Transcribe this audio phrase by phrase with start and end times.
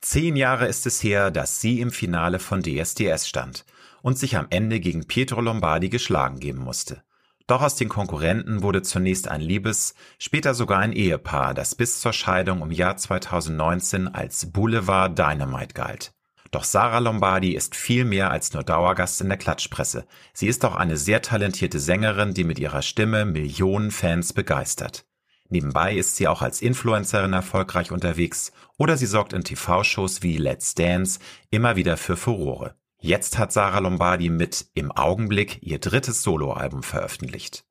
[0.00, 3.64] Zehn Jahre ist es her, dass sie im Finale von DSDS stand
[4.00, 7.02] und sich am Ende gegen Pietro Lombardi geschlagen geben musste.
[7.48, 12.12] Doch aus den Konkurrenten wurde zunächst ein Liebes, später sogar ein Ehepaar, das bis zur
[12.12, 16.12] Scheidung im Jahr 2019 als Boulevard Dynamite galt.
[16.50, 20.06] Doch Sarah Lombardi ist viel mehr als nur Dauergast in der Klatschpresse.
[20.32, 25.07] Sie ist auch eine sehr talentierte Sängerin, die mit ihrer Stimme Millionen Fans begeistert.
[25.50, 30.74] Nebenbei ist sie auch als Influencerin erfolgreich unterwegs oder sie sorgt in TV-Shows wie Let's
[30.74, 31.20] Dance
[31.50, 32.74] immer wieder für Furore.
[33.00, 37.64] Jetzt hat Sarah Lombardi mit Im Augenblick ihr drittes Soloalbum veröffentlicht.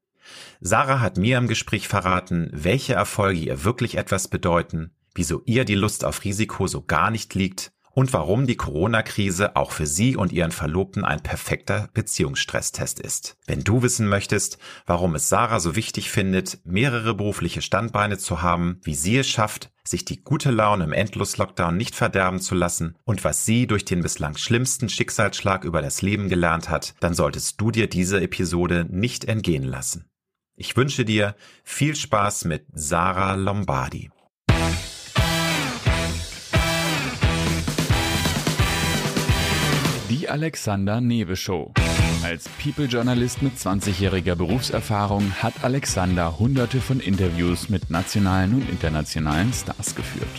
[0.59, 5.75] Sarah hat mir im Gespräch verraten, welche Erfolge ihr wirklich etwas bedeuten, wieso ihr die
[5.75, 10.31] Lust auf Risiko so gar nicht liegt und warum die Corona-Krise auch für sie und
[10.31, 13.38] ihren Verlobten ein perfekter Beziehungsstresstest ist.
[13.47, 18.79] Wenn du wissen möchtest, warum es Sarah so wichtig findet, mehrere berufliche Standbeine zu haben,
[18.83, 23.23] wie sie es schafft, sich die gute Laune im Endlos-Lockdown nicht verderben zu lassen und
[23.23, 27.72] was sie durch den bislang schlimmsten Schicksalsschlag über das Leben gelernt hat, dann solltest du
[27.72, 30.05] dir diese Episode nicht entgehen lassen.
[30.55, 34.11] Ich wünsche dir viel Spaß mit Sarah Lombardi.
[40.09, 41.73] Die Alexander Newe Show.
[42.23, 49.95] Als People-Journalist mit 20-jähriger Berufserfahrung hat Alexander hunderte von Interviews mit nationalen und internationalen Stars
[49.95, 50.30] geführt.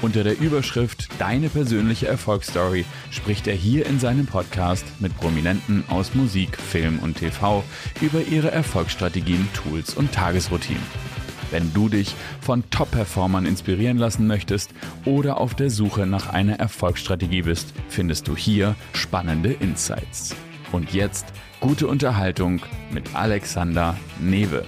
[0.00, 6.14] Unter der Überschrift Deine persönliche Erfolgsstory spricht er hier in seinem Podcast mit Prominenten aus
[6.14, 7.62] Musik, Film und TV
[8.00, 11.11] über ihre Erfolgsstrategien, Tools und Tagesroutinen.
[11.52, 14.70] Wenn du dich von Top-Performern inspirieren lassen möchtest
[15.04, 20.34] oder auf der Suche nach einer Erfolgsstrategie bist, findest du hier spannende Insights.
[20.72, 21.26] Und jetzt
[21.60, 24.64] gute Unterhaltung mit Alexander Newe.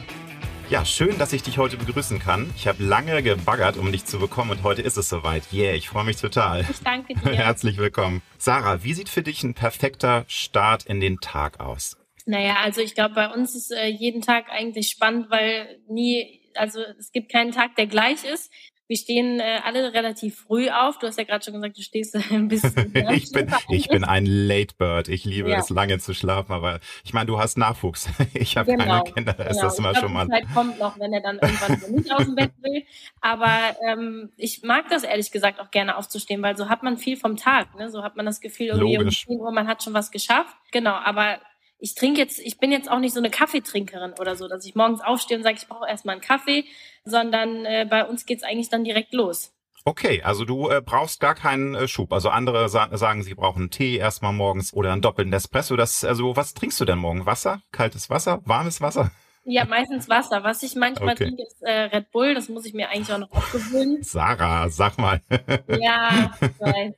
[0.69, 2.51] Ja, schön, dass ich dich heute begrüßen kann.
[2.55, 5.45] Ich habe lange gebaggert, um dich zu bekommen und heute ist es soweit.
[5.55, 6.67] Yeah, ich freue mich total.
[6.71, 7.33] Ich danke dir.
[7.33, 8.21] Herzlich willkommen.
[8.37, 11.97] Sarah, wie sieht für dich ein perfekter Start in den Tag aus?
[12.27, 16.81] Naja, also ich glaube, bei uns ist äh, jeden Tag eigentlich spannend, weil nie also
[16.99, 18.51] es gibt keinen Tag, der gleich ist.
[18.87, 20.99] Wir stehen äh, alle relativ früh auf.
[20.99, 22.93] Du hast ja gerade schon gesagt, du stehst ein bisschen.
[23.13, 25.09] ich bin, ich bin ein Late Bird.
[25.09, 25.59] Ich liebe ja.
[25.59, 26.53] es, lange zu schlafen.
[26.53, 28.09] Aber ich meine, du hast Nachwuchs.
[28.35, 28.85] Ich habe genau.
[28.85, 29.33] keine Kinder.
[29.33, 29.65] Da ist genau.
[29.65, 30.27] das immer schon mal.
[30.27, 32.85] Die Zeit kommt noch, wenn er dann irgendwann nicht aus dem Bett will.
[33.21, 37.17] Aber ähm, ich mag das ehrlich gesagt auch gerne aufzustehen, weil so hat man viel
[37.17, 37.75] vom Tag.
[37.77, 37.89] Ne?
[37.91, 39.27] So hat man das Gefühl, irgendwie Logisch.
[39.29, 40.57] um 10 Uhr, man hat schon was geschafft.
[40.73, 40.93] Genau.
[40.93, 41.39] Aber
[41.85, 44.75] ich trinke jetzt, ich bin jetzt auch nicht so eine Kaffeetrinkerin oder so, dass ich
[44.75, 46.65] morgens aufstehe und sage, ich brauche erstmal einen Kaffee,
[47.05, 49.53] sondern äh, bei uns geht's eigentlich dann direkt los.
[49.85, 52.11] Okay, also du äh, brauchst gar keinen äh, Schub.
[52.15, 55.77] Also andere sa sagen, sie brauchen Tee erstmal morgens oder einen doppelten Espresso.
[55.77, 57.27] Das, also was trinkst du denn morgen?
[57.27, 57.61] Wasser?
[57.71, 58.41] Kaltes Wasser?
[58.47, 59.11] Warmes Wasser?
[59.45, 60.43] Ja, meistens Wasser.
[60.43, 61.25] Was ich manchmal okay.
[61.25, 62.35] trinke, ist äh, Red Bull.
[62.35, 64.03] Das muss ich mir eigentlich auch noch abgewöhnen.
[64.03, 65.21] Sarah, sag mal.
[65.81, 66.95] ja, ich weiß.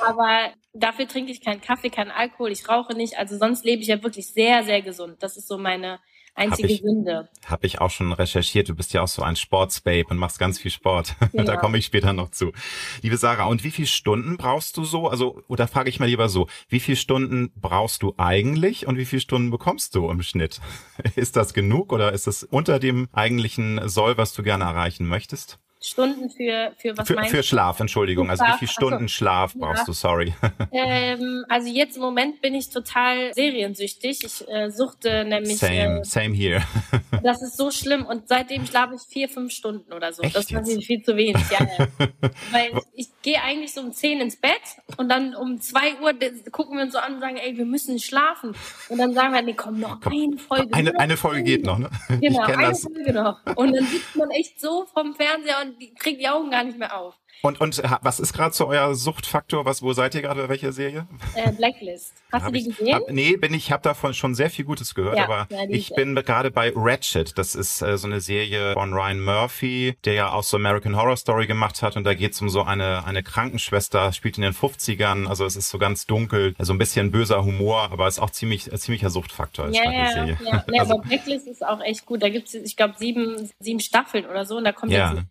[0.00, 2.50] Aber dafür trinke ich keinen Kaffee, keinen Alkohol.
[2.50, 3.16] Ich rauche nicht.
[3.16, 5.22] Also sonst lebe ich ja wirklich sehr, sehr gesund.
[5.22, 6.00] Das ist so meine
[6.34, 7.28] einzige hab ich, Sünde.
[7.46, 8.68] Habe ich auch schon recherchiert.
[8.68, 11.14] Du bist ja auch so ein Sportsbabe und machst ganz viel Sport.
[11.32, 11.44] Genau.
[11.44, 12.52] da komme ich später noch zu.
[13.02, 15.08] Liebe Sarah, und wie viele Stunden brauchst du so?
[15.08, 19.04] Also, oder frage ich mal lieber so, wie viele Stunden brauchst du eigentlich und wie
[19.04, 20.60] viele Stunden bekommst du im Schnitt?
[21.16, 25.58] Ist das genug oder ist es unter dem eigentlichen Soll, was du gerne erreichen möchtest?
[25.84, 28.30] Stunden für, für was für, meinst Für Schlaf, Entschuldigung.
[28.30, 29.08] Also wie viele Stunden so.
[29.08, 29.84] Schlaf brauchst ja.
[29.84, 30.34] du, sorry.
[30.76, 34.24] Ähm, also jetzt im Moment bin ich total seriensüchtig.
[34.24, 35.58] Ich äh, suchte nämlich.
[35.58, 36.62] Same, äh, same here.
[37.22, 40.22] das ist so schlimm und seitdem schlafe ich vier, fünf Stunden oder so.
[40.22, 41.66] Echt das ist natürlich viel zu wenig, ja.
[41.78, 41.88] ja.
[42.50, 44.52] Weil ich gehe eigentlich so um zehn ins Bett
[44.96, 46.12] und dann um zwei Uhr
[46.50, 48.54] gucken wir uns so an und sagen, ey, wir müssen schlafen.
[48.88, 50.74] Und dann sagen wir, nee, komm, noch komm, eine Folge.
[50.74, 51.90] Eine, eine Folge geht noch, ne?
[52.20, 52.82] Genau, eine das.
[52.82, 53.38] Folge noch.
[53.56, 56.78] Und dann sitzt man echt so vom Fernseher und die, kriegt die Augen gar nicht
[56.78, 57.14] mehr auf.
[57.42, 59.66] Und, und was ist gerade so euer Suchtfaktor?
[59.66, 61.06] Was, wo seid ihr gerade bei welcher Serie?
[61.34, 62.14] Äh, Blacklist.
[62.32, 62.94] Hast hab du die gesehen?
[62.94, 65.94] Hab, nee, bin ich, habe davon schon sehr viel Gutes gehört, ja, aber ja, ich
[65.94, 67.36] bin gerade bei Ratchet.
[67.36, 71.18] Das ist äh, so eine Serie von Ryan Murphy, der ja auch so American Horror
[71.18, 74.54] Story gemacht hat und da geht es um so eine, eine Krankenschwester, spielt in den
[74.54, 78.30] 50ern, also es ist so ganz dunkel, also ein bisschen böser Humor, aber ist auch
[78.30, 79.68] ziemlich äh, ziemlicher Suchtfaktor.
[79.68, 80.38] Ja, ja, Serie.
[80.42, 80.64] ja.
[80.66, 82.22] Nee, also, aber Blacklist ist auch echt gut.
[82.22, 85.12] Da gibt's, ich glaube, sieben, sieben Staffeln oder so und da kommt ja.
[85.12, 85.24] jetzt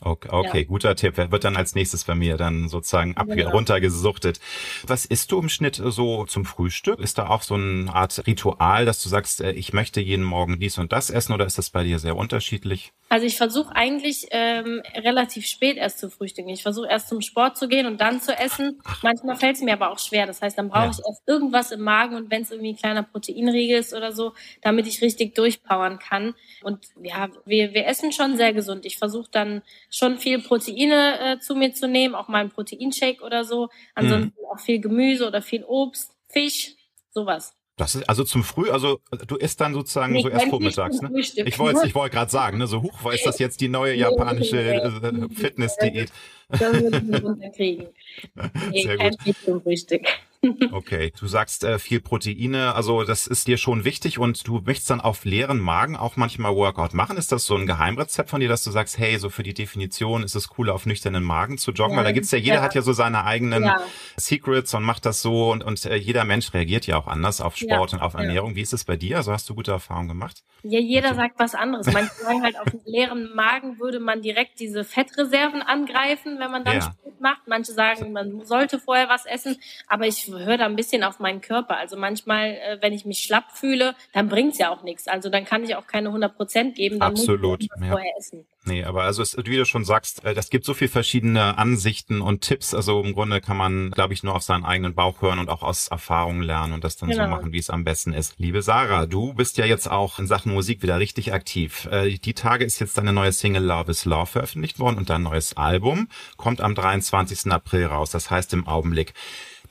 [0.00, 0.64] Okay, okay ja.
[0.64, 1.14] guter Tipp.
[1.16, 3.50] Wer wird dann als nächstes bei mir dann sozusagen ab genau.
[3.50, 4.40] runtergesuchtet?
[4.84, 6.98] Was isst du im Schnitt so zum Frühstück?
[6.98, 10.58] Ist da auch so eine Art Ritual, dass du sagst, äh, ich möchte jeden Morgen
[10.58, 12.92] dies und das essen oder ist das bei dir sehr unterschiedlich?
[13.08, 16.48] Also ich versuche eigentlich ähm, relativ spät erst zu frühstücken.
[16.48, 18.80] Ich versuche erst zum Sport zu gehen und dann zu essen.
[19.02, 20.26] Manchmal fällt es mir aber auch schwer.
[20.26, 20.90] Das heißt, dann brauche ja.
[20.90, 24.32] ich erst irgendwas im Magen und wenn es irgendwie ein kleiner Proteinriegel ist oder so,
[24.62, 26.34] damit ich richtig durchpowern kann.
[26.62, 28.84] Und ja, wir, wir essen schon sehr gesund.
[28.86, 29.59] Ich versuche dann
[29.90, 33.68] schon viel Proteine äh, zu mir zu nehmen, auch mal einen Proteinshake oder so.
[33.94, 34.46] Ansonsten mhm.
[34.52, 36.74] auch viel Gemüse oder viel Obst, Fisch,
[37.10, 37.54] sowas.
[37.80, 41.10] Das ist also zum Früh, also du isst dann sozusagen nee, so erst vormittags, ne?
[41.14, 43.94] Ich wollte ich wollte gerade sagen, ne, so hoch, weil ist das jetzt die neue
[43.96, 46.12] japanische äh, Fitness-Diät?
[46.50, 47.86] Das würde ich runterkriegen.
[48.70, 49.34] Nee, Sehr kein gut.
[49.44, 50.02] Zum Frühstück.
[50.72, 54.90] Okay, du sagst äh, viel Proteine, also das ist dir schon wichtig und du möchtest
[54.90, 57.16] dann auf leeren Magen auch manchmal Workout machen.
[57.16, 60.22] Ist das so ein Geheimrezept von dir, dass du sagst, hey, so für die Definition
[60.22, 61.92] ist es cool, auf nüchternen Magen zu joggen?
[61.92, 62.62] Ja, Weil da gibt's ja, jeder ja.
[62.62, 63.80] hat ja so seine eigenen ja.
[64.16, 67.56] Secrets und macht das so und, und äh, jeder Mensch reagiert ja auch anders auf
[67.56, 68.54] Sport und auf Ernährung.
[68.54, 69.18] Wie ist es bei dir?
[69.18, 70.42] Also hast du gute Erfahrungen gemacht?
[70.62, 71.86] Ja, jeder sagt was anderes.
[71.92, 76.80] Manche sagen halt, auf leeren Magen würde man direkt diese Fettreserven angreifen, wenn man dann
[76.80, 77.42] Sport macht.
[77.46, 81.40] Manche sagen, man sollte vorher was essen, aber ich höre da ein bisschen auf meinen
[81.40, 81.76] Körper.
[81.76, 85.08] Also manchmal, äh, wenn ich mich schlapp fühle, dann bringt's ja auch nichts.
[85.08, 86.98] Also dann kann ich auch keine 100 Prozent geben.
[86.98, 87.60] Dann Absolut.
[87.60, 87.90] Muss ich ja.
[87.90, 88.46] vorher essen.
[88.64, 92.20] Nee, aber also es, wie du schon sagst, äh, das gibt so viel verschiedene Ansichten
[92.20, 92.74] und Tipps.
[92.74, 95.62] Also im Grunde kann man, glaube ich, nur auf seinen eigenen Bauch hören und auch
[95.62, 97.24] aus Erfahrungen lernen und das dann genau.
[97.24, 98.34] so machen, wie es am besten ist.
[98.38, 101.88] Liebe Sarah, du bist ja jetzt auch in Sachen Musik wieder richtig aktiv.
[101.90, 105.22] Äh, die Tage ist jetzt deine neue Single Love is Love veröffentlicht worden und dein
[105.22, 107.50] neues Album kommt am 23.
[107.50, 108.10] April raus.
[108.10, 109.14] Das heißt im Augenblick.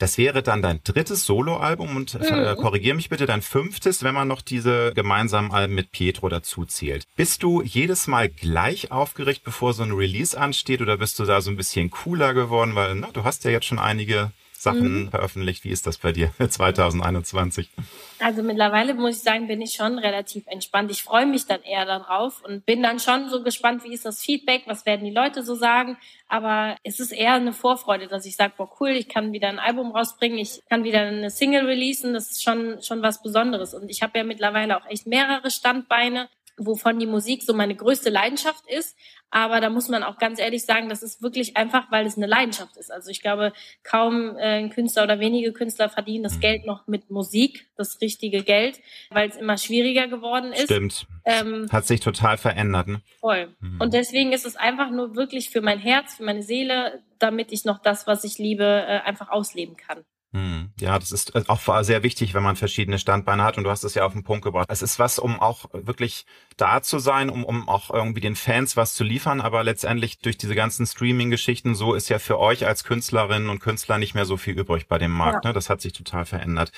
[0.00, 2.56] Das wäre dann dein drittes Soloalbum und äh, mhm.
[2.56, 7.04] korrigier mich bitte, dein fünftes, wenn man noch diese gemeinsamen Alben mit Pietro dazu zählt.
[7.16, 11.42] Bist du jedes Mal gleich aufgeregt, bevor so ein Release ansteht oder bist du da
[11.42, 12.74] so ein bisschen cooler geworden?
[12.74, 15.10] Weil na, du hast ja jetzt schon einige Sachen mhm.
[15.10, 15.64] veröffentlicht.
[15.64, 17.70] Wie ist das bei dir 2021?
[18.18, 20.90] Also mittlerweile muss ich sagen, bin ich schon relativ entspannt.
[20.90, 24.20] Ich freue mich dann eher darauf und bin dann schon so gespannt, wie ist das
[24.20, 25.96] Feedback, was werden die Leute so sagen.
[26.28, 29.58] Aber es ist eher eine Vorfreude, dass ich sage, boah cool, ich kann wieder ein
[29.58, 32.12] Album rausbringen, ich kann wieder eine Single releasen.
[32.12, 33.72] Das ist schon schon was Besonderes.
[33.72, 36.28] Und ich habe ja mittlerweile auch echt mehrere Standbeine
[36.60, 38.96] wovon die Musik so meine größte Leidenschaft ist.
[39.30, 42.26] Aber da muss man auch ganz ehrlich sagen, das ist wirklich einfach, weil es eine
[42.26, 42.90] Leidenschaft ist.
[42.90, 43.52] Also ich glaube,
[43.84, 46.40] kaum äh, ein Künstler oder wenige Künstler verdienen das.
[46.40, 48.80] Geld noch mit Musik, das richtige Geld,
[49.10, 50.64] weil es immer schwieriger geworden ist.
[50.64, 51.06] Stimmt.
[51.24, 52.88] Ähm, Hat sich total verändert.
[52.88, 53.02] Ne?
[53.20, 53.54] Voll.
[53.60, 53.80] Mhm.
[53.80, 57.64] Und deswegen ist es einfach nur wirklich für mein Herz, für meine Seele, damit ich
[57.64, 60.04] noch das, was ich liebe, äh, einfach ausleben kann.
[60.32, 60.70] Hm.
[60.78, 63.82] Ja, das ist äh, auch sehr wichtig, wenn man verschiedene Standbeine hat und du hast
[63.82, 64.66] es ja auf den Punkt gebracht.
[64.70, 66.24] Es ist was, um auch wirklich
[66.56, 70.38] da zu sein, um, um auch irgendwie den Fans was zu liefern, aber letztendlich durch
[70.38, 74.36] diese ganzen Streaming-Geschichten so ist ja für euch als Künstlerinnen und Künstler nicht mehr so
[74.36, 75.44] viel übrig bei dem Markt.
[75.44, 75.50] Ja.
[75.50, 75.54] Ne?
[75.54, 76.70] Das hat sich total verändert.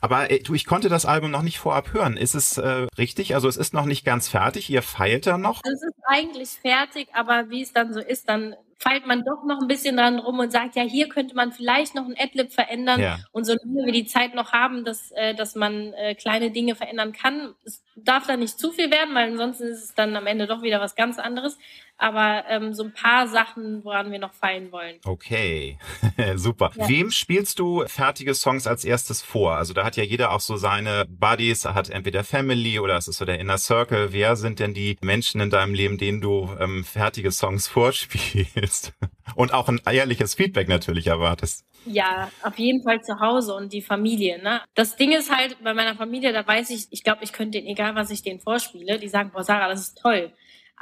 [0.00, 2.16] Aber äh, du, ich konnte das Album noch nicht vorab hören.
[2.16, 3.34] Ist es äh, richtig?
[3.34, 4.70] Also es ist noch nicht ganz fertig.
[4.70, 5.62] Ihr feilt da noch?
[5.64, 9.60] Es ist eigentlich fertig, aber wie es dann so ist, dann feilt man doch noch
[9.60, 12.98] ein bisschen dran rum und sagt, ja, hier könnte man vielleicht noch ein Adlib verändern.
[12.98, 13.18] Ja.
[13.30, 17.12] Und solange wir die Zeit noch haben, dass, äh, dass man äh, kleine Dinge verändern
[17.12, 20.46] kann, es darf da nicht zu viel werden, weil ansonsten ist es dann am Ende
[20.46, 21.58] doch wieder was ganz anderes
[22.00, 24.96] aber ähm, so ein paar Sachen, woran wir noch feilen wollen.
[25.04, 25.78] Okay,
[26.36, 26.72] super.
[26.74, 26.88] Ja.
[26.88, 29.56] Wem spielst du fertige Songs als erstes vor?
[29.56, 33.18] Also da hat ja jeder auch so seine Buddies, hat entweder Family oder es ist
[33.18, 34.12] so der Inner Circle.
[34.12, 38.94] Wer sind denn die Menschen in deinem Leben, denen du ähm, fertige Songs vorspielst?
[39.36, 41.64] Und auch ein ehrliches Feedback natürlich erwartest.
[41.86, 44.42] Ja, auf jeden Fall zu Hause und die Familie.
[44.42, 44.60] Ne?
[44.74, 47.89] Das Ding ist halt, bei meiner Familie, da weiß ich, ich glaube, ich könnte, egal
[47.94, 50.32] was ich denen vorspiele, die sagen, boah, Sarah, das ist toll.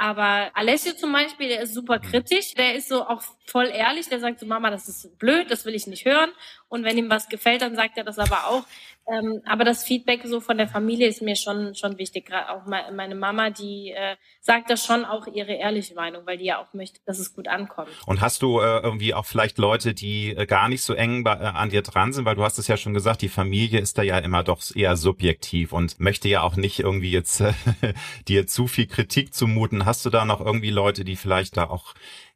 [0.01, 4.21] Aber Alessio zum Beispiel, der ist super kritisch, der ist so auch voll ehrlich, der
[4.21, 6.31] sagt so, Mama, das ist blöd, das will ich nicht hören.
[6.69, 8.65] Und wenn ihm was gefällt, dann sagt er das aber auch.
[9.11, 12.27] Ähm, aber das Feedback so von der Familie ist mir schon, schon wichtig.
[12.27, 16.45] Gerade auch meine Mama, die äh, sagt das schon auch ihre ehrliche Meinung, weil die
[16.45, 17.89] ja auch möchte, dass es gut ankommt.
[18.07, 21.35] Und hast du äh, irgendwie auch vielleicht Leute, die äh, gar nicht so eng bei,
[21.35, 23.97] äh, an dir dran sind, weil du hast es ja schon gesagt, die Familie ist
[23.97, 27.43] da ja immer doch eher subjektiv und möchte ja auch nicht irgendwie jetzt
[28.29, 29.87] dir zu viel Kritik zumuten.
[29.87, 31.95] Hast du da noch irgendwie Leute, die vielleicht da auch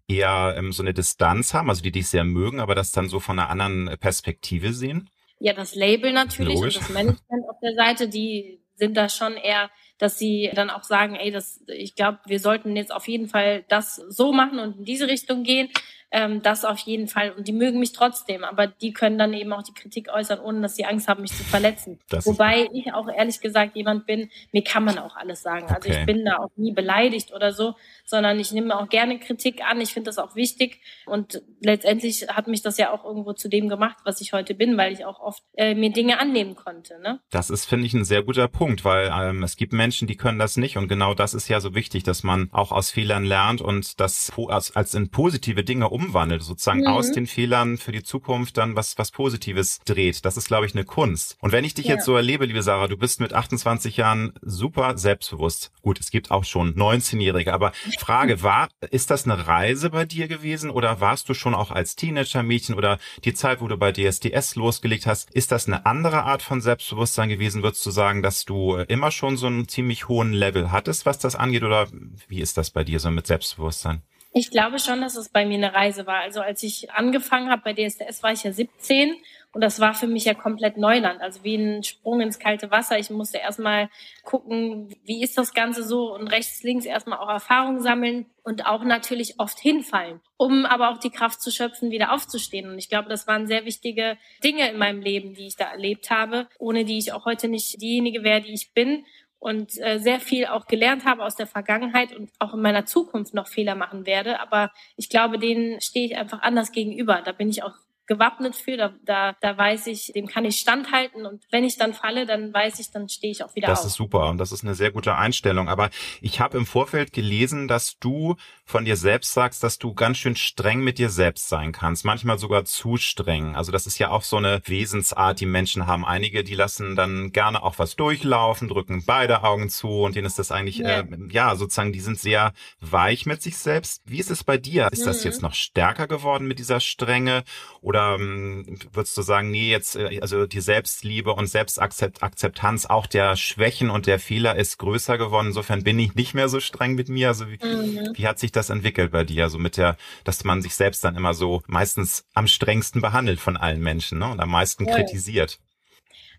[0.08, 3.20] eher ähm, so eine Distanz haben, also die dich sehr mögen, aber das dann so
[3.20, 5.10] von einer anderen Perspektive sehen?
[5.44, 6.76] Ja, das Label natürlich Logisch.
[6.76, 10.84] und das Management auf der Seite, die sind da schon eher, dass sie dann auch
[10.84, 14.78] sagen, ey, das, ich glaube, wir sollten jetzt auf jeden Fall das so machen und
[14.78, 15.68] in diese Richtung gehen.
[16.12, 17.30] Ähm, das auf jeden Fall.
[17.30, 20.60] Und die mögen mich trotzdem, aber die können dann eben auch die Kritik äußern, ohne
[20.60, 21.98] dass sie Angst haben, mich zu verletzen.
[22.10, 25.66] Das Wobei ich auch ehrlich gesagt jemand bin, mir kann man auch alles sagen.
[25.68, 26.00] Also okay.
[26.00, 29.80] ich bin da auch nie beleidigt oder so, sondern ich nehme auch gerne Kritik an.
[29.80, 30.80] Ich finde das auch wichtig.
[31.06, 34.76] Und letztendlich hat mich das ja auch irgendwo zu dem gemacht, was ich heute bin,
[34.76, 37.00] weil ich auch oft äh, mir Dinge annehmen konnte.
[37.00, 37.20] Ne?
[37.30, 40.38] Das ist, finde ich, ein sehr guter Punkt, weil ähm, es gibt Menschen, die können
[40.38, 40.76] das nicht.
[40.76, 44.30] Und genau das ist ja so wichtig, dass man auch aus Fehlern lernt und das
[44.48, 46.86] als, in positive Dinge umwandelt, sozusagen mhm.
[46.88, 50.24] aus den Fehlern für die Zukunft dann was, was Positives dreht.
[50.24, 51.36] Das ist, glaube ich, eine Kunst.
[51.40, 51.94] Und wenn ich dich ja.
[51.94, 55.72] jetzt so erlebe, liebe Sarah, du bist mit 28 Jahren super selbstbewusst.
[55.82, 60.28] Gut, es gibt auch schon 19-Jährige, aber Frage war, ist das eine Reise bei dir
[60.28, 64.56] gewesen oder warst du schon auch als Teenager-Mädchen oder die Zeit, wo du bei DSDS
[64.56, 67.62] losgelegt hast, ist das eine andere Art von Selbstbewusstsein gewesen?
[67.62, 71.36] Würdest du sagen, dass du immer schon so einen ziemlich hohen Level hattest, was das
[71.36, 71.88] angeht oder
[72.28, 74.02] wie ist das bei dir so mit Selbstbewusstsein?
[74.34, 76.20] Ich glaube schon, dass es bei mir eine Reise war.
[76.20, 79.14] Also als ich angefangen habe bei DSDS, war ich ja 17
[79.52, 82.98] und das war für mich ja komplett Neuland, also wie ein Sprung ins kalte Wasser.
[82.98, 83.90] Ich musste erstmal
[84.24, 88.82] gucken, wie ist das Ganze so und rechts, links erstmal auch Erfahrung sammeln und auch
[88.82, 92.70] natürlich oft hinfallen, um aber auch die Kraft zu schöpfen, wieder aufzustehen.
[92.70, 96.10] Und ich glaube, das waren sehr wichtige Dinge in meinem Leben, die ich da erlebt
[96.10, 99.04] habe, ohne die ich auch heute nicht diejenige wäre, die ich bin
[99.42, 103.34] und äh, sehr viel auch gelernt habe aus der Vergangenheit und auch in meiner Zukunft
[103.34, 104.38] noch Fehler machen werde.
[104.38, 107.22] Aber ich glaube, denen stehe ich einfach anders gegenüber.
[107.24, 107.74] Da bin ich auch
[108.12, 108.76] gewappnet für.
[108.76, 112.52] Da, da, da weiß ich, dem kann ich standhalten und wenn ich dann falle, dann
[112.52, 113.84] weiß ich, dann stehe ich auch wieder das auf.
[113.84, 115.68] Das ist super und das ist eine sehr gute Einstellung.
[115.68, 115.90] Aber
[116.20, 120.36] ich habe im Vorfeld gelesen, dass du von dir selbst sagst, dass du ganz schön
[120.36, 123.56] streng mit dir selbst sein kannst, manchmal sogar zu streng.
[123.56, 126.04] Also das ist ja auch so eine Wesensart, die Menschen haben.
[126.04, 130.38] Einige, die lassen dann gerne auch was durchlaufen, drücken beide Augen zu und denen ist
[130.38, 134.02] das eigentlich, ja, äh, ja sozusagen, die sind sehr weich mit sich selbst.
[134.04, 134.88] Wie ist es bei dir?
[134.92, 135.06] Ist mhm.
[135.06, 137.44] das jetzt noch stärker geworden mit dieser Strenge
[137.80, 143.36] oder ähm, würdest du sagen, nee, jetzt, äh, also die Selbstliebe und Selbstakzeptanz auch der
[143.36, 145.48] Schwächen und der Fehler ist größer geworden.
[145.48, 147.28] Insofern bin ich nicht mehr so streng mit mir.
[147.28, 148.12] Also wie, mhm.
[148.14, 149.44] wie hat sich das entwickelt bei dir?
[149.44, 153.56] Also mit der, dass man sich selbst dann immer so meistens am strengsten behandelt von
[153.56, 154.30] allen Menschen ne?
[154.30, 154.94] und am meisten ja.
[154.94, 155.58] kritisiert.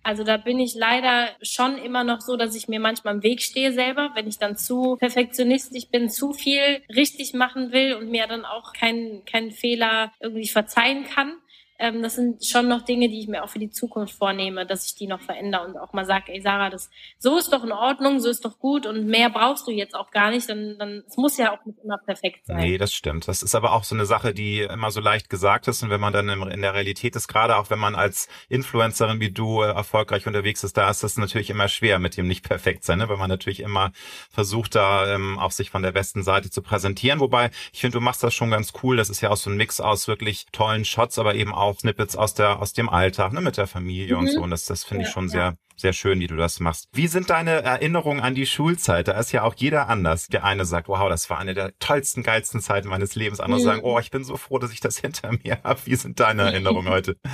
[0.05, 3.41] Also da bin ich leider schon immer noch so, dass ich mir manchmal im Weg
[3.41, 8.27] stehe selber, wenn ich dann zu perfektionistisch bin, zu viel richtig machen will und mir
[8.27, 11.37] dann auch keinen keinen Fehler irgendwie verzeihen kann
[11.83, 14.85] ähm, das sind schon noch Dinge, die ich mir auch für die Zukunft vornehme, dass
[14.85, 17.73] ich die noch verändere und auch mal sage, ey Sarah, das so ist doch in
[17.73, 21.03] Ordnung, so ist doch gut und mehr brauchst du jetzt auch gar nicht, dann, dann
[21.07, 22.57] es muss ja auch nicht immer perfekt sein.
[22.57, 23.27] Nee, das stimmt.
[23.27, 25.99] Das ist aber auch so eine Sache, die immer so leicht gesagt ist und wenn
[25.99, 29.71] man dann in der Realität ist, gerade auch wenn man als Influencerin wie du äh,
[29.71, 33.09] erfolgreich unterwegs ist, da ist das natürlich immer schwer mit dem nicht perfekt sein, ne?
[33.09, 33.91] weil man natürlich immer
[34.29, 37.19] versucht, da ähm, auch sich von der besten Seite zu präsentieren.
[37.19, 38.95] Wobei ich finde, du machst das schon ganz cool.
[38.95, 41.79] Das ist ja auch so ein Mix aus wirklich tollen Shots, aber eben auch auch
[41.79, 44.21] Snippets aus der aus dem Alltag, ne, mit der Familie mhm.
[44.21, 44.41] und so.
[44.41, 46.87] Und das, das finde ich schon sehr sehr schön, wie du das machst.
[46.93, 49.07] Wie sind deine Erinnerungen an die Schulzeit?
[49.07, 50.27] Da ist ja auch jeder anders.
[50.27, 53.39] Der eine sagt, wow, das war eine der tollsten, geilsten Zeiten meines Lebens.
[53.39, 53.65] Andere mhm.
[53.65, 55.79] sagen, oh, ich bin so froh, dass ich das hinter mir habe.
[55.85, 57.17] Wie sind deine Erinnerungen heute?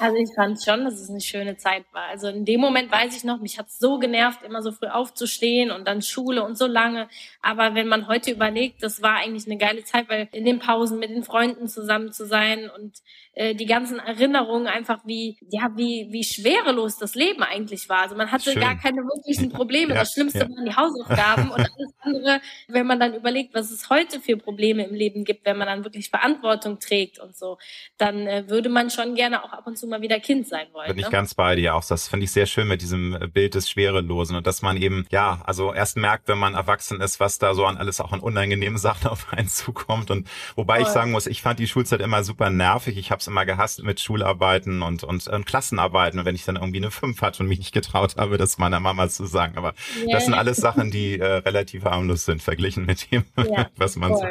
[0.00, 2.04] Also ich fand schon, dass es eine schöne Zeit war.
[2.04, 5.70] Also in dem Moment weiß ich noch, mich hat so genervt, immer so früh aufzustehen
[5.70, 7.06] und dann Schule und so lange.
[7.42, 10.98] Aber wenn man heute überlegt, das war eigentlich eine geile Zeit, weil in den Pausen
[10.98, 12.96] mit den Freunden zusammen zu sein und
[13.34, 18.02] äh, die ganzen Erinnerungen einfach wie, ja, wie, wie schwerelos das Leben eigentlich war.
[18.02, 18.60] Also man hatte Schön.
[18.60, 19.94] gar keine wirklichen Probleme.
[19.94, 20.48] Ja, das Schlimmste ja.
[20.48, 24.84] waren die Hausaufgaben und alles andere, wenn man dann überlegt, was es heute für Probleme
[24.84, 27.58] im Leben gibt, wenn man dann wirklich Verantwortung trägt und so,
[27.98, 30.88] dann äh, würde man schon gerne auch ab und zu mal wieder Kind sein wollen.
[30.88, 31.02] Bin ne?
[31.02, 31.84] ich ganz bei dir auch.
[31.84, 35.06] Das finde ich sehr schön mit diesem äh, Bild des Schwerelosen und dass man eben,
[35.10, 38.20] ja, also erst merkt, wenn man erwachsen ist, was da so an alles auch an
[38.20, 40.10] unangenehmen Sachen auf einen zukommt.
[40.10, 40.86] Und wobei Voll.
[40.86, 42.96] ich sagen muss, ich fand die Schulzeit immer super nervig.
[42.96, 46.18] Ich habe es immer gehasst mit Schularbeiten und, und, und Klassenarbeiten.
[46.18, 48.80] Und wenn ich dann irgendwie eine 5 hatte und mich nicht getraut habe, das meiner
[48.80, 49.56] Mama zu sagen.
[49.56, 50.12] Aber yeah.
[50.12, 54.16] das sind alles Sachen, die äh, relativ harmlos sind, verglichen mit dem, ja, was man
[54.16, 54.26] so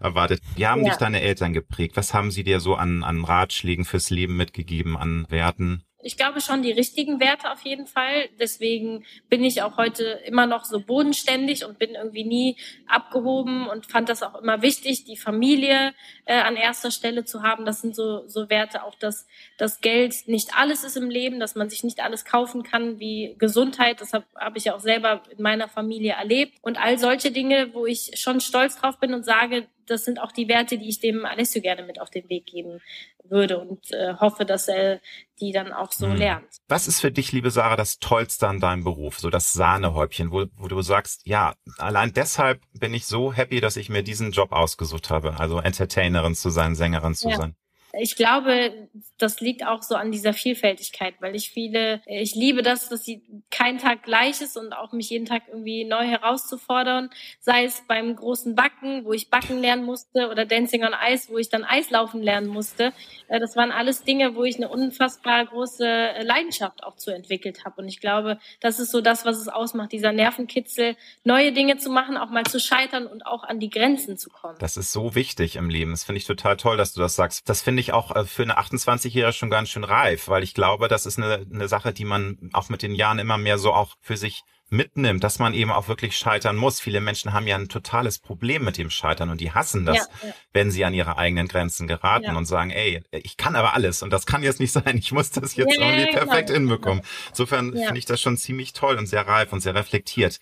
[0.00, 0.40] erwartet.
[0.56, 0.90] Wie haben ja.
[0.90, 1.96] dich deine Eltern geprägt?
[1.96, 5.84] Was haben sie dir so an, an Ratschlägen fürs Leben mitgegeben, an Werten?
[6.04, 8.28] Ich glaube schon die richtigen Werte auf jeden Fall.
[8.38, 12.56] Deswegen bin ich auch heute immer noch so bodenständig und bin irgendwie nie
[12.86, 15.94] abgehoben und fand das auch immer wichtig, die Familie
[16.26, 17.64] äh, an erster Stelle zu haben.
[17.64, 21.54] Das sind so, so Werte, auch dass das Geld nicht alles ist im Leben, dass
[21.54, 24.02] man sich nicht alles kaufen kann wie Gesundheit.
[24.02, 26.58] Das habe hab ich ja auch selber in meiner Familie erlebt.
[26.60, 30.32] Und all solche Dinge, wo ich schon stolz drauf bin und sage, das sind auch
[30.32, 32.80] die Werte, die ich dem Alessio gerne mit auf den Weg geben
[33.28, 35.00] würde und äh, hoffe, dass er
[35.40, 36.16] die dann auch so hm.
[36.16, 36.46] lernt.
[36.68, 39.18] Was ist für dich, liebe Sarah, das Tollste an deinem Beruf?
[39.18, 43.76] So das Sahnehäubchen, wo, wo du sagst, ja, allein deshalb bin ich so happy, dass
[43.76, 45.38] ich mir diesen Job ausgesucht habe.
[45.40, 47.36] Also Entertainerin zu sein, Sängerin zu ja.
[47.36, 47.56] sein
[48.00, 52.88] ich glaube, das liegt auch so an dieser Vielfältigkeit, weil ich viele, ich liebe das,
[52.88, 57.10] dass sie kein Tag gleich ist und auch mich jeden Tag irgendwie neu herauszufordern,
[57.40, 61.38] sei es beim großen Backen, wo ich backen lernen musste oder Dancing on Ice, wo
[61.38, 62.92] ich dann Eislaufen lernen musste.
[63.28, 65.84] Äh, das waren alles Dinge, wo ich eine unfassbar große
[66.22, 69.92] Leidenschaft auch zu entwickelt habe und ich glaube, das ist so das, was es ausmacht,
[69.92, 74.16] dieser Nervenkitzel, neue Dinge zu machen, auch mal zu scheitern und auch an die Grenzen
[74.16, 74.56] zu kommen.
[74.58, 75.92] Das ist so wichtig im Leben.
[75.92, 77.48] Das finde ich total toll, dass du das sagst.
[77.48, 80.88] Das finde ich auch äh, für eine 28-Jährige schon ganz schön reif, weil ich glaube,
[80.88, 83.94] das ist eine, eine Sache, die man auch mit den Jahren immer mehr so auch
[84.00, 86.80] für sich mitnimmt, dass man eben auch wirklich scheitern muss.
[86.80, 90.28] Viele Menschen haben ja ein totales Problem mit dem Scheitern und die hassen das, ja,
[90.28, 90.34] ja.
[90.52, 92.36] wenn sie an ihre eigenen Grenzen geraten ja.
[92.36, 95.30] und sagen, ey, ich kann aber alles und das kann jetzt nicht sein, ich muss
[95.30, 96.58] das jetzt irgendwie perfekt genau.
[96.58, 97.02] hinbekommen.
[97.28, 100.40] Insofern finde ich das schon ziemlich toll und sehr reif und sehr reflektiert.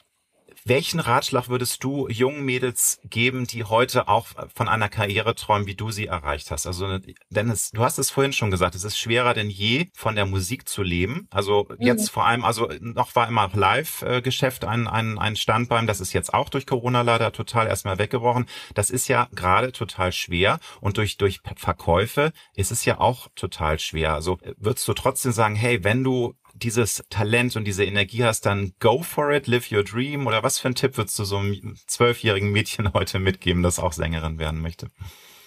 [0.64, 5.74] Welchen Ratschlag würdest du jungen Mädels geben, die heute auch von einer Karriere träumen, wie
[5.74, 6.66] du sie erreicht hast?
[6.66, 6.98] Also,
[7.30, 10.68] Dennis, du hast es vorhin schon gesagt, es ist schwerer denn je, von der Musik
[10.68, 11.26] zu leben.
[11.30, 12.12] Also jetzt mhm.
[12.12, 15.86] vor allem, also noch war immer Live-Geschäft ein, ein, ein Standbein.
[15.86, 18.46] Das ist jetzt auch durch Corona leider total erstmal weggebrochen.
[18.74, 20.60] Das ist ja gerade total schwer.
[20.80, 24.14] Und durch, durch Verkäufe ist es ja auch total schwer.
[24.14, 28.72] Also würdest du trotzdem sagen, hey, wenn du dieses Talent und diese Energie hast, dann
[28.80, 30.26] go for it, live your dream?
[30.26, 33.92] Oder was für einen Tipp würdest du so einem zwölfjährigen Mädchen heute mitgeben, das auch
[33.92, 34.90] Sängerin werden möchte?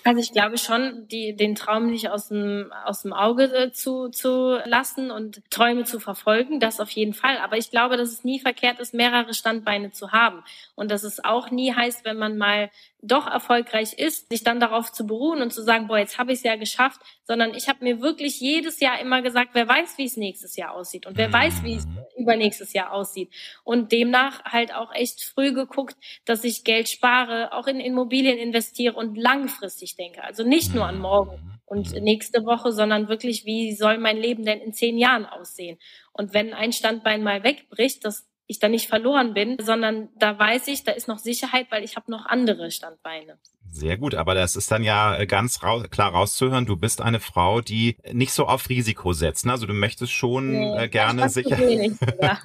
[0.07, 4.09] Also ich glaube schon, die, den Traum nicht aus dem, aus dem Auge äh, zu,
[4.09, 7.39] zu lassen und Träume zu verfolgen, das auf jeden Fall.
[7.39, 10.43] Aber ich glaube, dass es nie verkehrt ist, mehrere Standbeine zu haben.
[10.75, 12.69] Und dass es auch nie heißt, wenn man mal
[13.01, 16.39] doch erfolgreich ist, sich dann darauf zu beruhen und zu sagen, boah, jetzt habe ich
[16.39, 20.05] es ja geschafft, sondern ich habe mir wirklich jedes Jahr immer gesagt, wer weiß, wie
[20.05, 23.31] es nächstes Jahr aussieht und wer weiß, wie es übernächstes Jahr aussieht.
[23.63, 25.95] Und demnach halt auch echt früh geguckt,
[26.25, 30.23] dass ich Geld spare, auch in Immobilien investiere und langfristig denke.
[30.23, 31.59] Also nicht nur an morgen mhm.
[31.65, 35.77] und nächste Woche, sondern wirklich, wie soll mein Leben denn in zehn Jahren aussehen?
[36.13, 40.67] Und wenn ein Standbein mal wegbricht, das ich da nicht verloren bin, sondern da weiß
[40.67, 43.39] ich, da ist noch Sicherheit, weil ich habe noch andere Standbeine.
[43.71, 46.65] Sehr gut, aber das ist dann ja äh, ganz raus, klar rauszuhören.
[46.65, 49.45] Du bist eine Frau, die nicht so auf Risiko setzt.
[49.45, 49.51] Ne?
[49.51, 51.57] Also du möchtest schon nee, äh, gerne sicher.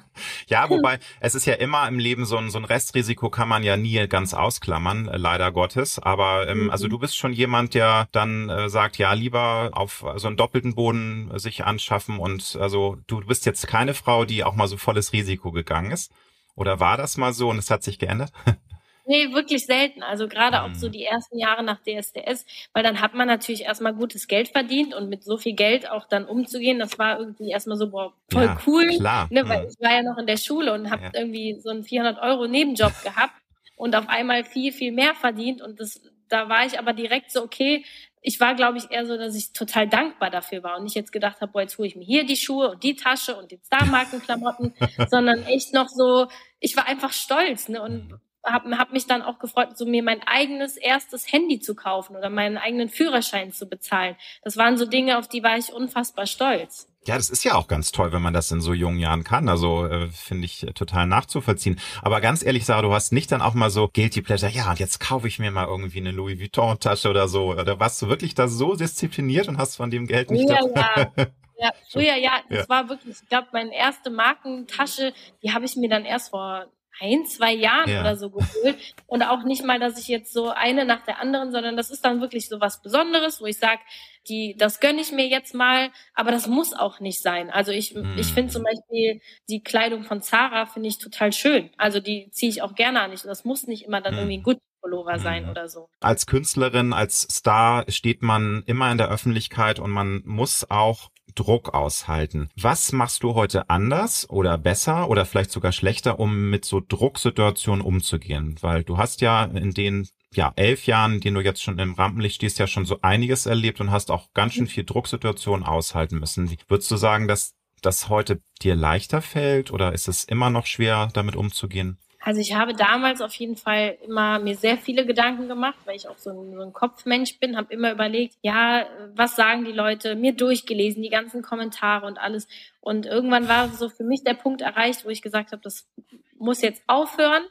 [0.47, 3.63] ja, wobei es ist ja immer im Leben so ein, so ein Restrisiko kann man
[3.63, 5.99] ja nie ganz ausklammern, äh, leider Gottes.
[5.99, 6.69] Aber ähm, mhm.
[6.69, 10.75] also du bist schon jemand, der dann äh, sagt, ja lieber auf so einen doppelten
[10.75, 15.13] Boden sich anschaffen und also du bist jetzt keine Frau, die auch mal so volles
[15.13, 16.11] Risiko gegangen ist.
[16.55, 18.33] Oder war das mal so und es hat sich geändert?
[19.05, 20.03] Nee, wirklich selten.
[20.03, 20.63] Also gerade mhm.
[20.63, 20.91] auch so mhm.
[20.91, 25.09] die ersten Jahre nach DSDS, weil dann hat man natürlich erstmal gutes Geld verdient und
[25.09, 28.57] mit so viel Geld auch dann umzugehen, das war irgendwie erstmal so, boah, voll ja,
[28.67, 28.87] cool.
[28.89, 29.27] Klar.
[29.29, 29.69] Ne, weil mhm.
[29.69, 31.11] ich war ja noch in der Schule und habe ja.
[31.13, 33.33] irgendwie so einen 400 Euro Nebenjob gehabt
[33.75, 37.43] und auf einmal viel, viel mehr verdient und das, da war ich aber direkt so,
[37.43, 37.83] okay,
[38.23, 41.11] ich war, glaube ich, eher so, dass ich total dankbar dafür war und nicht jetzt
[41.11, 43.57] gedacht habe, boah, jetzt hole ich mir hier die Schuhe und die Tasche und die
[43.57, 44.75] Star-Markenklamotten,
[45.09, 46.27] sondern echt noch so,
[46.59, 47.81] ich war einfach stolz ne?
[47.81, 51.75] und mhm habe hab mich dann auch gefreut, so mir mein eigenes erstes Handy zu
[51.75, 54.15] kaufen oder meinen eigenen Führerschein zu bezahlen.
[54.43, 56.87] Das waren so Dinge, auf die war ich unfassbar stolz.
[57.07, 59.49] Ja, das ist ja auch ganz toll, wenn man das in so jungen Jahren kann.
[59.49, 61.79] Also äh, finde ich äh, total nachzuvollziehen.
[62.03, 64.79] Aber ganz ehrlich, Sarah, du hast nicht dann auch mal so Guilty Pleasure, ja, und
[64.79, 67.53] jetzt kaufe ich mir mal irgendwie eine Louis Vuitton-Tasche oder so.
[67.53, 70.47] Oder warst du wirklich da so diszipliniert und hast von dem Geld nicht...
[70.47, 71.11] Ja, ja.
[71.61, 72.69] Ja, früher ja, das ja.
[72.69, 76.65] war wirklich, ich glaube, meine erste Markentasche, die habe ich mir dann erst vor
[76.99, 78.01] ein, zwei Jahren ja.
[78.01, 78.77] oder so geholt.
[79.07, 82.05] Und auch nicht mal, dass ich jetzt so eine nach der anderen, sondern das ist
[82.05, 83.79] dann wirklich so was Besonderes, wo ich sage,
[84.27, 87.49] die, das gönne ich mir jetzt mal, aber das muss auch nicht sein.
[87.49, 88.17] Also ich, mm.
[88.17, 91.71] ich finde zum Beispiel die Kleidung von Zara finde ich total schön.
[91.77, 93.13] Also die ziehe ich auch gerne an.
[93.13, 94.19] Ich, das muss nicht immer dann mm.
[94.19, 95.49] irgendwie gut Pullover sein mhm.
[95.51, 95.89] oder so.
[95.99, 101.73] Als Künstlerin, als Star steht man immer in der Öffentlichkeit und man muss auch Druck
[101.73, 102.49] aushalten.
[102.55, 107.81] Was machst du heute anders oder besser oder vielleicht sogar schlechter, um mit so Drucksituationen
[107.81, 108.55] umzugehen?
[108.61, 112.35] Weil du hast ja in den ja, elf Jahren, die du jetzt schon im Rampenlicht
[112.35, 116.55] stehst, ja schon so einiges erlebt und hast auch ganz schön viel Drucksituationen aushalten müssen.
[116.67, 121.09] Würdest du sagen, dass das heute dir leichter fällt oder ist es immer noch schwer,
[121.13, 121.97] damit umzugehen?
[122.23, 126.07] Also ich habe damals auf jeden Fall immer mir sehr viele Gedanken gemacht, weil ich
[126.07, 130.15] auch so ein, so ein Kopfmensch bin, habe immer überlegt, ja, was sagen die Leute,
[130.15, 132.47] mir durchgelesen, die ganzen Kommentare und alles.
[132.79, 135.89] Und irgendwann war so für mich der Punkt erreicht, wo ich gesagt habe, das
[136.37, 137.43] muss jetzt aufhören,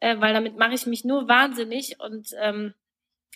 [0.00, 2.74] äh, weil damit mache ich mich nur wahnsinnig und ähm,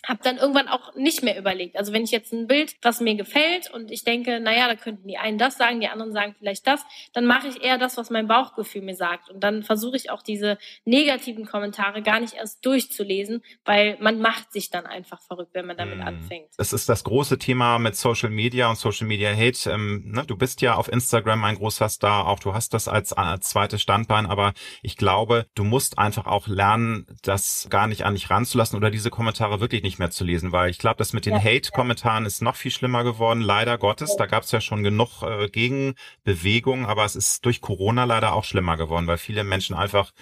[0.05, 1.77] habe dann irgendwann auch nicht mehr überlegt.
[1.77, 5.07] Also wenn ich jetzt ein Bild, was mir gefällt und ich denke, naja, da könnten
[5.07, 6.81] die einen das sagen, die anderen sagen vielleicht das,
[7.13, 9.29] dann mache ich eher das, was mein Bauchgefühl mir sagt.
[9.29, 14.51] Und dann versuche ich auch diese negativen Kommentare gar nicht erst durchzulesen, weil man macht
[14.51, 16.07] sich dann einfach verrückt, wenn man damit hm.
[16.07, 16.49] anfängt.
[16.57, 19.69] Es ist das große Thema mit Social Media und Social Media Hate.
[19.69, 23.13] Ähm, ne, du bist ja auf Instagram ein großer Star, auch du hast das als,
[23.13, 28.15] als zweites Standbein, aber ich glaube, du musst einfach auch lernen, das gar nicht an
[28.15, 31.11] dich ranzulassen oder diese Kommentare wirklich nicht nicht mehr zu lesen, weil ich glaube, das
[31.11, 31.43] mit den ja.
[31.43, 34.15] Hate-Kommentaren ist noch viel schlimmer geworden, leider Gottes.
[34.15, 38.45] Da gab es ja schon genug äh, Gegenbewegung, aber es ist durch Corona leider auch
[38.45, 40.13] schlimmer geworden, weil viele Menschen einfach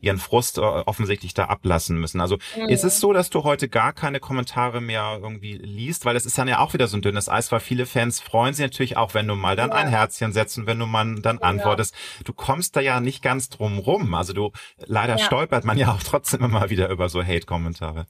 [0.00, 2.20] ihren Frust äh, offensichtlich da ablassen müssen.
[2.20, 2.68] Also mhm.
[2.68, 6.38] ist es so, dass du heute gar keine Kommentare mehr irgendwie liest, weil es ist
[6.38, 9.14] dann ja auch wieder so ein dünnes Eis, weil viele Fans freuen sich natürlich auch,
[9.14, 9.76] wenn du mal dann ja.
[9.76, 11.94] ein Herzchen setzt und wenn du mal dann antwortest.
[12.24, 14.14] Du kommst da ja nicht ganz drum rum.
[14.14, 18.06] Also du leider stolpert man ja auch trotzdem immer wieder über so Hate-Kommentare.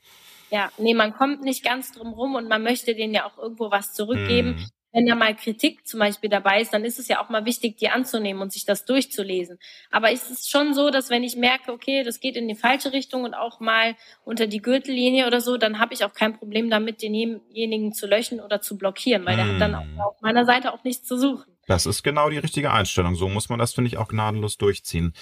[0.51, 3.71] Ja, nee, man kommt nicht ganz drum rum und man möchte denen ja auch irgendwo
[3.71, 4.51] was zurückgeben.
[4.51, 4.65] Mm.
[4.93, 7.77] Wenn da mal Kritik zum Beispiel dabei ist, dann ist es ja auch mal wichtig,
[7.77, 9.59] die anzunehmen und sich das durchzulesen.
[9.91, 12.95] Aber es ist schon so, dass wenn ich merke, okay, das geht in die falsche
[12.95, 16.71] Richtung und auch mal unter die Gürtellinie oder so, dann habe ich auch kein Problem
[16.71, 19.37] damit, denjenigen zu löschen oder zu blockieren, weil mm.
[19.37, 20.01] der hat dann auch mm.
[20.01, 21.45] auf meiner Seite auch nichts zu suchen.
[21.67, 23.17] Das ist genau die richtige Einstellung.
[23.17, 25.13] So muss man das, finde ich, auch gnadenlos durchziehen.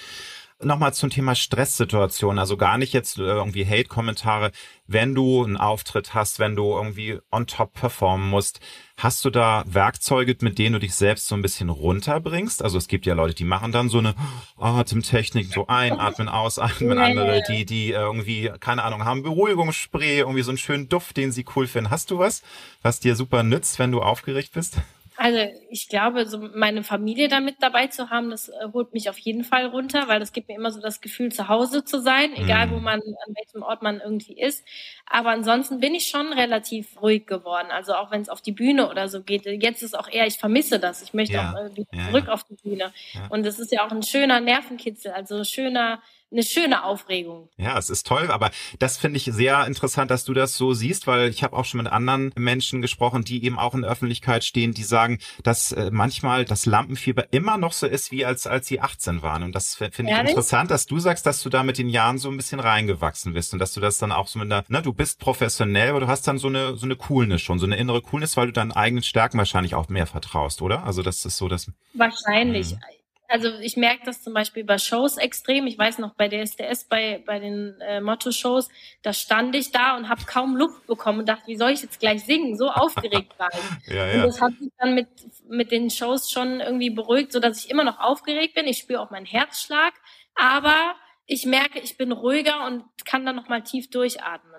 [0.65, 4.51] Nochmal zum Thema Stresssituation, also gar nicht jetzt äh, irgendwie Hate-Kommentare.
[4.87, 8.61] Wenn du einen Auftritt hast, wenn du irgendwie on top performen musst,
[8.97, 12.63] hast du da Werkzeuge, mit denen du dich selbst so ein bisschen runterbringst?
[12.63, 14.15] Also es gibt ja Leute, die machen dann so eine
[14.59, 20.59] Atemtechnik, so einatmen, ausatmen, andere, die, die irgendwie, keine Ahnung, haben Beruhigungsspray, irgendwie so einen
[20.59, 21.91] schönen Duft, den sie cool finden.
[21.91, 22.43] Hast du was,
[22.83, 24.79] was dir super nützt, wenn du aufgeregt bist?
[25.17, 25.39] Also
[25.71, 29.45] ich glaube, so meine Familie damit dabei zu haben, das äh, holt mich auf jeden
[29.45, 32.71] Fall runter, weil das gibt mir immer so das Gefühl, zu Hause zu sein, egal
[32.71, 32.85] wo mhm.
[32.85, 34.65] man, an welchem Ort man irgendwie ist.
[35.07, 37.69] Aber ansonsten bin ich schon relativ ruhig geworden.
[37.71, 39.47] Also auch wenn es auf die Bühne oder so geht.
[39.47, 41.03] Jetzt ist auch eher, ich vermisse das.
[41.03, 41.53] Ich möchte ja.
[41.53, 42.33] auch wieder ja, zurück ja.
[42.33, 42.93] auf die Bühne.
[43.31, 46.03] Und es ist ja auch ein schöner Nervenkitzel, also schöner
[46.35, 47.49] eine schöne Aufregung.
[47.57, 51.07] Ja, es ist toll, aber das finde ich sehr interessant, dass du das so siehst,
[51.07, 54.45] weil ich habe auch schon mit anderen Menschen gesprochen, die eben auch in der Öffentlichkeit
[54.45, 58.67] stehen, die sagen, dass äh, manchmal das Lampenfieber immer noch so ist, wie als, als
[58.67, 59.43] sie 18 waren.
[59.45, 62.29] Und das finde ich interessant, dass du sagst, dass du da mit den Jahren so
[62.29, 64.93] ein bisschen reingewachsen bist und dass du das dann auch so mit einer, ne, du
[64.93, 68.03] bist professionell, aber du hast dann so eine, so eine Coolness schon, so eine innere
[68.03, 70.85] Coolness, weil du deinen eigenen Stärken wahrscheinlich auch mehr vertraust, oder?
[70.85, 71.71] Also das ist so das.
[71.95, 72.73] Wahrscheinlich.
[72.73, 72.81] Mh
[73.29, 75.67] also ich merke das zum Beispiel bei Shows extrem.
[75.67, 78.69] Ich weiß noch bei der SDS, bei, bei den äh, Motto-Shows,
[79.03, 82.01] da stand ich da und habe kaum Luft bekommen und dachte, wie soll ich jetzt
[82.01, 82.57] gleich singen?
[82.57, 83.87] So aufgeregt war ich.
[83.95, 84.15] ja, ja.
[84.15, 85.09] Und das hat sich dann mit,
[85.49, 88.67] mit den Shows schon irgendwie beruhigt, so dass ich immer noch aufgeregt bin.
[88.67, 89.95] Ich spüre auch meinen Herzschlag,
[90.35, 90.95] aber
[91.27, 94.54] ich merke, ich bin ruhiger und kann dann nochmal tief durchatmen.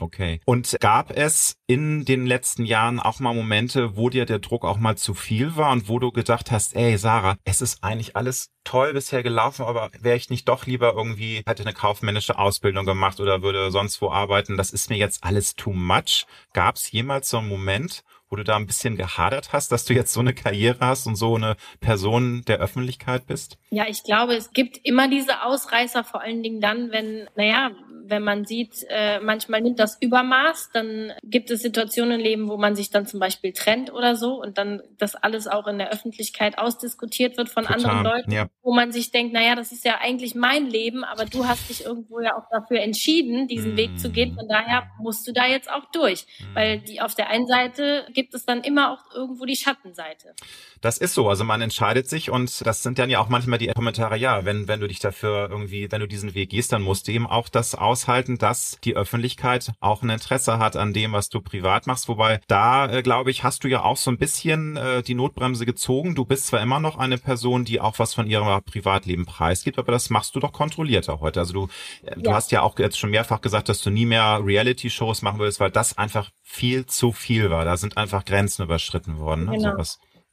[0.00, 0.40] Okay.
[0.44, 4.78] Und gab es in den letzten Jahren auch mal Momente, wo dir der Druck auch
[4.78, 8.50] mal zu viel war und wo du gedacht hast, ey Sarah, es ist eigentlich alles
[8.64, 13.20] toll bisher gelaufen, aber wäre ich nicht doch lieber irgendwie, hätte eine kaufmännische Ausbildung gemacht
[13.20, 16.26] oder würde sonst wo arbeiten, das ist mir jetzt alles too much.
[16.52, 19.94] Gab es jemals so einen Moment, wo du da ein bisschen gehadert hast, dass du
[19.94, 23.58] jetzt so eine Karriere hast und so eine Person der Öffentlichkeit bist?
[23.70, 27.70] Ja, ich glaube, es gibt immer diese Ausreißer, vor allen Dingen dann, wenn, naja,
[28.08, 32.56] wenn man sieht, äh, manchmal nimmt das Übermaß, dann gibt es Situationen im Leben, wo
[32.56, 35.90] man sich dann zum Beispiel trennt oder so und dann das alles auch in der
[35.90, 38.46] Öffentlichkeit ausdiskutiert wird von Total, anderen Leuten, ja.
[38.62, 41.84] wo man sich denkt, naja, das ist ja eigentlich mein Leben, aber du hast dich
[41.84, 43.76] irgendwo ja auch dafür entschieden, diesen mm.
[43.76, 44.34] Weg zu gehen.
[44.34, 46.54] Von daher musst du da jetzt auch durch, mm.
[46.54, 50.34] weil die auf der einen Seite gibt es dann immer auch irgendwo die Schattenseite.
[50.80, 53.68] Das ist so, also man entscheidet sich und das sind dann ja auch manchmal die
[53.68, 57.08] Kommentare, ja, wenn, wenn du dich dafür irgendwie, wenn du diesen Weg gehst, dann musst
[57.08, 61.30] du eben auch das aushalten, dass die Öffentlichkeit auch ein Interesse hat an dem, was
[61.30, 62.08] du privat machst.
[62.08, 65.64] Wobei da, äh, glaube ich, hast du ja auch so ein bisschen äh, die Notbremse
[65.64, 66.14] gezogen.
[66.14, 69.92] Du bist zwar immer noch eine Person, die auch was von ihrem Privatleben preisgibt, aber
[69.92, 71.40] das machst du doch kontrollierter heute.
[71.40, 71.68] Also du,
[72.02, 72.16] äh, ja.
[72.16, 75.58] du hast ja auch jetzt schon mehrfach gesagt, dass du nie mehr Reality-Shows machen würdest,
[75.58, 77.64] weil das einfach viel zu viel war.
[77.64, 79.46] Da sind einfach Grenzen überschritten worden.
[79.46, 79.52] Ne?
[79.52, 79.82] Genau.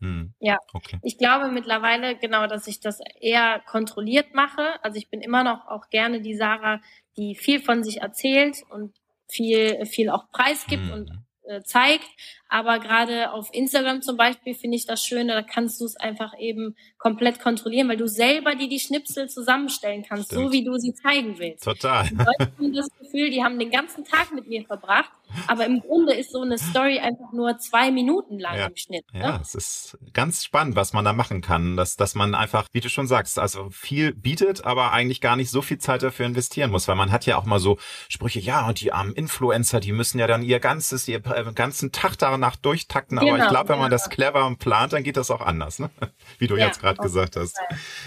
[0.04, 0.34] Hm.
[0.39, 0.99] Ja, okay.
[1.02, 4.84] ich glaube mittlerweile genau, dass ich das eher kontrolliert mache.
[4.84, 6.82] Also ich bin immer noch auch gerne die Sarah,
[7.17, 8.93] die viel von sich erzählt und
[9.28, 10.91] viel, viel auch preisgibt hm.
[10.91, 11.12] und
[11.43, 12.08] äh, zeigt.
[12.54, 16.38] Aber gerade auf Instagram zum Beispiel finde ich das Schöne, da kannst du es einfach
[16.38, 20.46] eben komplett kontrollieren, weil du selber dir die Schnipsel zusammenstellen kannst, Stimmt.
[20.46, 21.63] so wie du sie zeigen willst.
[21.63, 22.08] Total.
[22.08, 25.10] Die Leute haben das Gefühl, die haben den ganzen Tag mit mir verbracht,
[25.48, 28.68] aber im Grunde ist so eine Story einfach nur zwei Minuten lang ja.
[28.68, 29.12] im Schnitt.
[29.13, 29.22] Ne?
[29.22, 32.82] Ja, es ist ganz spannend, was man da machen kann, dass, dass man einfach, wie
[32.82, 36.70] du schon sagst, also viel bietet, aber eigentlich gar nicht so viel Zeit dafür investieren
[36.70, 39.92] muss, weil man hat ja auch mal so Sprüche, ja, und die armen Influencer, die
[39.92, 43.70] müssen ja dann ihr ganzes, ihr äh, ganzen Tag danach durchtakten, aber genau, ich glaube,
[43.70, 45.90] wenn man das clever und plant, dann geht das auch anders, ne?
[46.40, 47.58] wie du ja, jetzt gerade gesagt hast.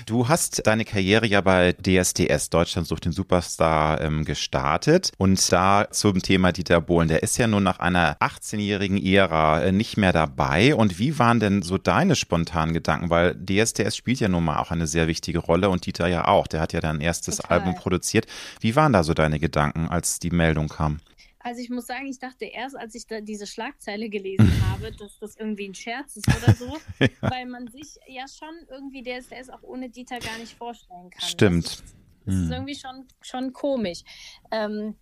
[0.04, 5.88] Du hast deine Karriere ja bei DSDS, Deutschland sucht den Superstar, ähm, gestartet und da
[5.90, 10.12] zum Thema Dieter Bohlen, der ist ja nun nach einer 18-jährigen Ära äh, nicht mehr
[10.12, 14.58] dabei und wie waren denn so deine spontanen Gedanken, weil DSDS spielt ja nun mal
[14.58, 17.58] auch eine sehr wichtige Rolle und Dieter ja auch, der hat ja dein erstes Total.
[17.58, 18.26] Album produziert.
[18.60, 21.00] Wie waren da so deine Gedanken, als die Meldung kam?
[21.46, 25.16] Also ich muss sagen, ich dachte erst, als ich da diese Schlagzeile gelesen habe, dass
[25.20, 27.08] das irgendwie ein Scherz ist oder so, ja.
[27.20, 31.28] weil man sich ja schon irgendwie DSDS auch ohne Dieter gar nicht vorstellen kann.
[31.28, 31.66] Stimmt.
[31.66, 32.42] Das ist, das hm.
[32.42, 34.02] ist irgendwie schon, schon komisch.
[34.50, 34.96] Ähm,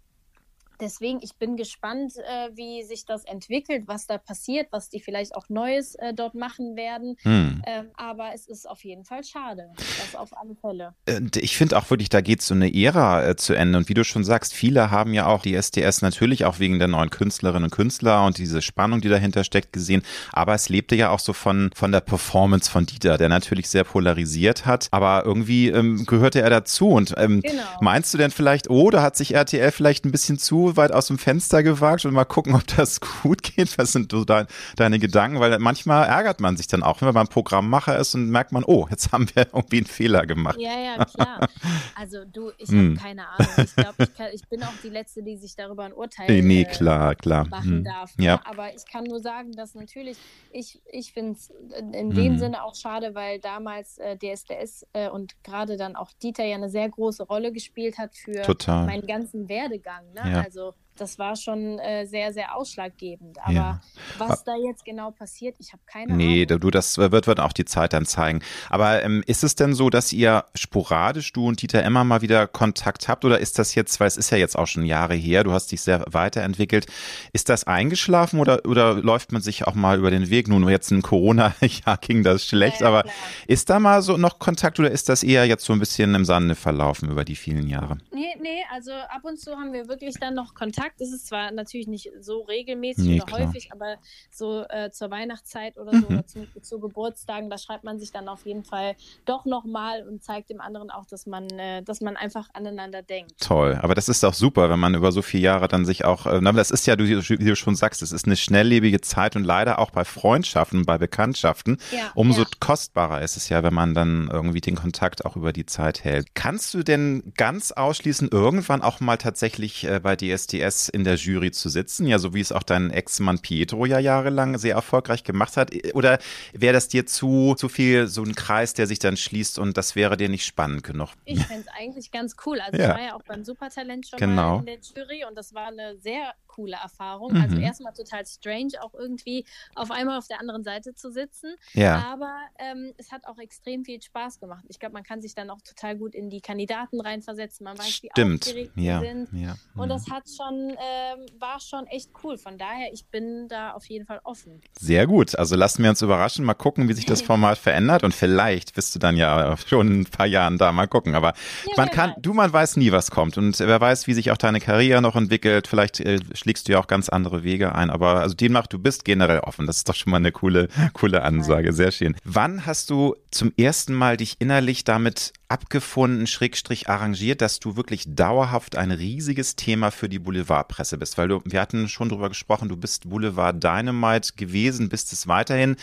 [0.80, 5.34] deswegen, ich bin gespannt, äh, wie sich das entwickelt, was da passiert, was die vielleicht
[5.34, 7.16] auch Neues äh, dort machen werden.
[7.22, 7.62] Hm.
[7.66, 9.70] Ähm, aber es ist auf jeden Fall schade.
[9.76, 10.94] Das auf alle Fälle.
[11.36, 13.78] Ich finde auch wirklich, da geht so eine Ära äh, zu Ende.
[13.78, 16.88] Und wie du schon sagst, viele haben ja auch die SDS natürlich auch wegen der
[16.88, 20.02] neuen Künstlerinnen und Künstler und diese Spannung, die dahinter steckt, gesehen.
[20.32, 23.84] Aber es lebte ja auch so von, von der Performance von Dieter, der natürlich sehr
[23.84, 24.88] polarisiert hat.
[24.90, 26.88] Aber irgendwie ähm, gehörte er dazu.
[26.88, 27.62] Und ähm, genau.
[27.80, 31.08] meinst du denn vielleicht, oh, da hat sich RTL vielleicht ein bisschen zu weit aus
[31.08, 33.76] dem Fenster gewagt und mal gucken, ob das gut geht.
[33.78, 35.40] Was sind so dein, deine Gedanken?
[35.40, 38.86] Weil manchmal ärgert man sich dann auch, wenn man Programmmacher ist und merkt man, oh,
[38.90, 40.58] jetzt haben wir irgendwie einen Fehler gemacht.
[40.58, 41.48] Ja, ja, klar.
[41.94, 42.96] Also du, ich habe hm.
[42.96, 43.48] keine Ahnung.
[43.56, 46.64] Ich glaube, ich, ich, bin auch die Letzte, die sich darüber ein Urteil nee, nee,
[46.64, 47.46] klar, klar.
[47.48, 47.84] machen hm.
[47.84, 48.16] darf.
[48.16, 48.24] Ne?
[48.24, 48.40] Ja.
[48.44, 50.16] Aber ich kann nur sagen, dass natürlich,
[50.52, 51.50] ich, ich finde es
[51.92, 52.38] in dem hm.
[52.38, 56.68] Sinne auch schade, weil damals äh, DSDS äh, und gerade dann auch Dieter ja eine
[56.68, 58.86] sehr große Rolle gespielt hat für Total.
[58.86, 60.12] meinen ganzen Werdegang.
[60.14, 60.32] Ne?
[60.32, 60.40] Ja.
[60.42, 63.38] Also Also das war schon äh, sehr, sehr ausschlaggebend.
[63.42, 63.80] Aber ja.
[64.18, 66.16] was da jetzt genau passiert, ich habe keine Ahnung.
[66.16, 68.40] Nee, du, das wird, wird auch die Zeit dann zeigen.
[68.70, 72.46] Aber ähm, ist es denn so, dass ihr sporadisch, du und Dieter immer mal wieder
[72.46, 73.24] Kontakt habt?
[73.24, 75.72] Oder ist das jetzt, weil es ist ja jetzt auch schon Jahre her, du hast
[75.72, 76.86] dich sehr weiterentwickelt.
[77.32, 80.48] Ist das eingeschlafen oder, oder läuft man sich auch mal über den Weg?
[80.48, 83.14] Nun, jetzt in Corona-Jahr ging das schlecht, ja, aber klar.
[83.48, 86.24] ist da mal so noch Kontakt oder ist das eher jetzt so ein bisschen im
[86.24, 87.98] Sande verlaufen über die vielen Jahre?
[88.12, 91.24] Nee, nee, also ab und zu haben wir wirklich dann noch Kontakt Kontakt ist es
[91.24, 93.48] zwar natürlich nicht so regelmäßig nee, oder klar.
[93.48, 93.96] häufig, aber
[94.30, 96.04] so äh, zur Weihnachtszeit oder so mhm.
[96.04, 98.94] oder zu, zu, Geburtstagen, da schreibt man sich dann auf jeden Fall
[99.24, 103.32] doch nochmal und zeigt dem anderen auch, dass man, äh, dass man einfach aneinander denkt.
[103.40, 106.26] Toll, aber das ist auch super, wenn man über so viele Jahre dann sich auch,
[106.26, 109.78] äh, das ist ja, wie du schon sagst, es ist eine schnelllebige Zeit und leider
[109.78, 112.48] auch bei Freundschaften, bei Bekanntschaften, ja, umso ja.
[112.60, 116.34] kostbarer ist es ja, wenn man dann irgendwie den Kontakt auch über die Zeit hält.
[116.34, 121.14] Kannst du denn ganz ausschließen, irgendwann auch mal tatsächlich äh, bei DSDS es, in der
[121.14, 125.24] Jury zu sitzen, ja, so wie es auch dein Ex-Mann Pietro ja jahrelang sehr erfolgreich
[125.24, 125.70] gemacht hat?
[125.94, 126.18] Oder
[126.52, 129.96] wäre das dir zu, zu viel so ein Kreis, der sich dann schließt und das
[129.96, 131.10] wäre dir nicht spannend genug?
[131.24, 132.60] Ich fände es eigentlich ganz cool.
[132.60, 132.90] Also ja.
[132.90, 134.58] ich war ja auch beim Supertalent schon genau.
[134.58, 137.32] in der Jury und das war eine sehr coole Erfahrung.
[137.32, 137.54] Also mhm.
[137.54, 141.54] Also erstmal total strange, auch irgendwie auf einmal auf der anderen Seite zu sitzen.
[141.72, 142.04] Ja.
[142.12, 144.64] Aber ähm, es hat auch extrem viel Spaß gemacht.
[144.68, 147.64] Ich glaube, man kann sich dann auch total gut in die Kandidaten reinversetzen.
[147.64, 148.46] Man weiß, Stimmt.
[148.46, 149.00] wie aufgeregt ja.
[149.00, 149.28] sind.
[149.32, 149.56] Ja.
[149.76, 152.38] Und das hat schon, ähm, war schon echt cool.
[152.38, 154.60] Von daher, ich bin da auf jeden Fall offen.
[154.78, 155.36] Sehr gut.
[155.36, 156.44] Also lassen wir uns überraschen.
[156.44, 158.04] Mal gucken, wie sich das Format verändert.
[158.04, 160.72] Und vielleicht bist du dann ja schon ein paar Jahren da.
[160.72, 161.14] Mal gucken.
[161.14, 161.34] Aber
[161.76, 162.18] man kann, weiß.
[162.20, 163.38] du, man weiß nie, was kommt.
[163.38, 165.66] Und wer weiß, wie sich auch deine Karriere noch entwickelt.
[165.66, 167.88] Vielleicht äh, schlägst du ja auch ganz andere Wege ein.
[167.88, 169.66] Aber also demnach, du bist generell offen.
[169.66, 171.72] Das ist doch schon mal eine coole, coole Ansage.
[171.72, 172.14] Sehr schön.
[172.22, 178.04] Wann hast du zum ersten Mal dich innerlich damit abgefunden, schrägstrich arrangiert, dass du wirklich
[178.06, 181.18] dauerhaft ein riesiges Thema für die Boulevardpresse bist?
[181.18, 185.76] Weil du, wir hatten schon drüber gesprochen, du bist Boulevard Dynamite gewesen, bist es weiterhin.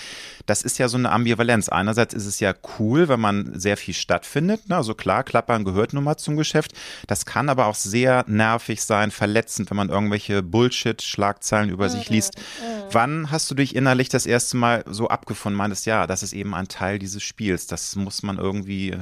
[0.45, 1.69] Das ist ja so eine Ambivalenz.
[1.69, 4.69] Einerseits ist es ja cool, wenn man sehr viel stattfindet.
[4.69, 4.75] Ne?
[4.75, 6.73] Also klar, Klappern gehört nun mal zum Geschäft.
[7.07, 12.15] Das kann aber auch sehr nervig sein, verletzend, wenn man irgendwelche Bullshit-Schlagzeilen über sich mhm,
[12.15, 12.37] liest.
[12.37, 12.83] Mhm.
[12.91, 16.53] Wann hast du dich innerlich das erste Mal so abgefunden, meintest, ja, das ist eben
[16.53, 17.67] ein Teil dieses Spiels.
[17.67, 18.97] Das muss man irgendwie äh,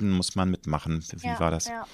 [0.00, 1.04] dulden, muss man mitmachen.
[1.16, 1.68] Wie ja, war das?
[1.68, 1.86] Ja.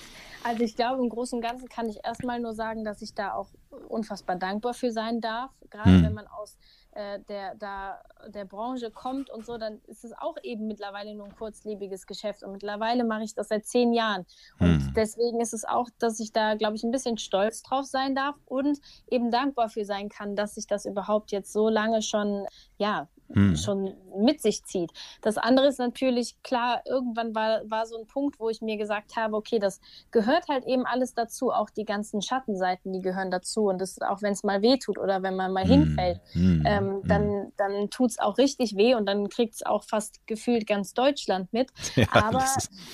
[0.42, 3.34] Also ich glaube, im Großen und Ganzen kann ich erstmal nur sagen, dass ich da
[3.34, 3.48] auch
[3.88, 5.50] unfassbar dankbar für sein darf.
[5.70, 6.04] Gerade hm.
[6.04, 6.56] wenn man aus
[6.92, 11.26] äh, der, da, der Branche kommt und so, dann ist es auch eben mittlerweile nur
[11.26, 12.44] ein kurzlebiges Geschäft.
[12.44, 14.24] Und mittlerweile mache ich das seit zehn Jahren.
[14.60, 14.92] Und hm.
[14.94, 18.36] deswegen ist es auch, dass ich da, glaube ich, ein bisschen stolz drauf sein darf
[18.44, 18.78] und
[19.10, 22.46] eben dankbar für sein kann, dass ich das überhaupt jetzt so lange schon,
[22.78, 23.56] ja, hm.
[23.56, 24.92] schon mit sich zieht.
[25.20, 29.16] Das andere ist natürlich klar, irgendwann war, war so ein Punkt, wo ich mir gesagt
[29.16, 33.68] habe, okay, das gehört halt eben alles dazu, auch die ganzen Schattenseiten, die gehören dazu.
[33.68, 35.70] Und das, auch wenn es mal weh tut oder wenn man mal hm.
[35.70, 36.62] hinfällt, hm.
[36.66, 37.02] Ähm, hm.
[37.08, 40.94] dann, dann tut es auch richtig weh und dann kriegt es auch fast gefühlt ganz
[40.94, 41.70] Deutschland mit.
[41.96, 42.44] Ja, Aber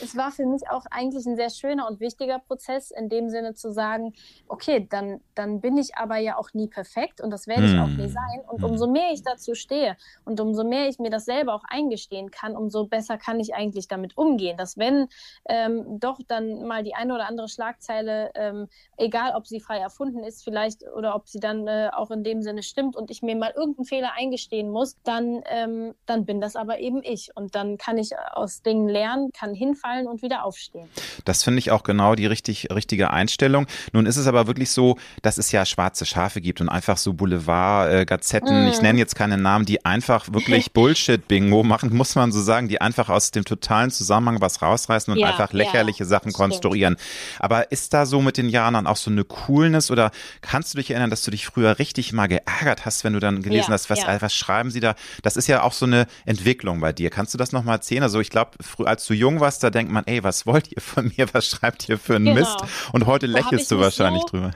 [0.00, 3.54] es war für mich auch eigentlich ein sehr schöner und wichtiger Prozess, in dem Sinne
[3.54, 4.12] zu sagen,
[4.46, 7.88] okay, dann, dann bin ich aber ja auch nie perfekt und das werde ich auch
[7.88, 8.10] nie hm.
[8.10, 8.40] sein.
[8.46, 12.30] Und umso mehr ich dazu stehe und umso mehr ich mir das selber auch eingestehen
[12.30, 14.56] kann, umso besser kann ich eigentlich damit umgehen.
[14.56, 15.08] Dass wenn
[15.48, 20.24] ähm, doch dann mal die eine oder andere Schlagzeile, ähm, egal ob sie frei erfunden
[20.24, 23.36] ist, vielleicht oder ob sie dann äh, auch in dem Sinne stimmt und ich mir
[23.36, 27.30] mal irgendeinen Fehler eingestehen muss, dann, ähm, dann bin das aber eben ich.
[27.34, 30.88] Und dann kann ich aus Dingen lernen, kann hinfallen und wieder aufstehen.
[31.24, 33.66] Das finde ich auch genau die richtig, richtige Einstellung.
[33.92, 37.12] Nun ist es aber wirklich so, dass es ja schwarze Schafe gibt und einfach so
[37.12, 38.68] Boulevard-Gazetten, mm.
[38.68, 42.68] ich nenne jetzt keine Namen, die einfach einfach wirklich Bullshit-Bingo machen, muss man so sagen,
[42.68, 46.96] die einfach aus dem totalen Zusammenhang was rausreißen und ja, einfach lächerliche ja, Sachen konstruieren.
[47.38, 50.78] Aber ist da so mit den Jahren dann auch so eine Coolness oder kannst du
[50.78, 53.74] dich erinnern, dass du dich früher richtig mal geärgert hast, wenn du dann gelesen ja,
[53.74, 54.94] hast, was, was schreiben sie da?
[55.22, 57.10] Das ist ja auch so eine Entwicklung bei dir.
[57.10, 58.02] Kannst du das nochmal erzählen?
[58.02, 58.52] Also ich glaube,
[58.84, 61.26] als du jung warst, da denkt man, ey, was wollt ihr von mir?
[61.32, 62.40] Was schreibt ihr für einen genau.
[62.40, 62.56] Mist?
[62.92, 64.50] Und heute lächelst du wahrscheinlich so, drüber.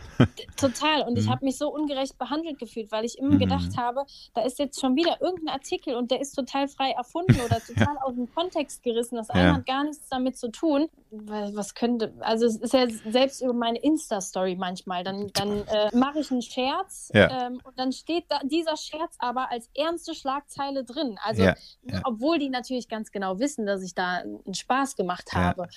[0.56, 1.02] Total.
[1.02, 1.30] Und ich mhm.
[1.30, 3.38] habe mich so ungerecht behandelt gefühlt, weil ich immer mhm.
[3.38, 7.40] gedacht habe, da ist jetzt schon wieder irgendein Artikel und der ist total frei erfunden
[7.40, 8.02] oder total ja.
[8.02, 9.16] aus dem Kontext gerissen.
[9.16, 9.54] Das eine ja.
[9.54, 10.88] hat gar nichts damit zu tun.
[11.10, 15.04] Was könnte, also es ist ja selbst über meine Insta-Story manchmal.
[15.04, 17.46] Dann, dann äh, mache ich einen Scherz ja.
[17.46, 21.18] ähm, und dann steht da dieser Scherz aber als ernste Schlagzeile drin.
[21.22, 21.50] Also,
[22.04, 25.68] obwohl die natürlich ganz genau wissen, dass ich da einen Spaß gemacht habe.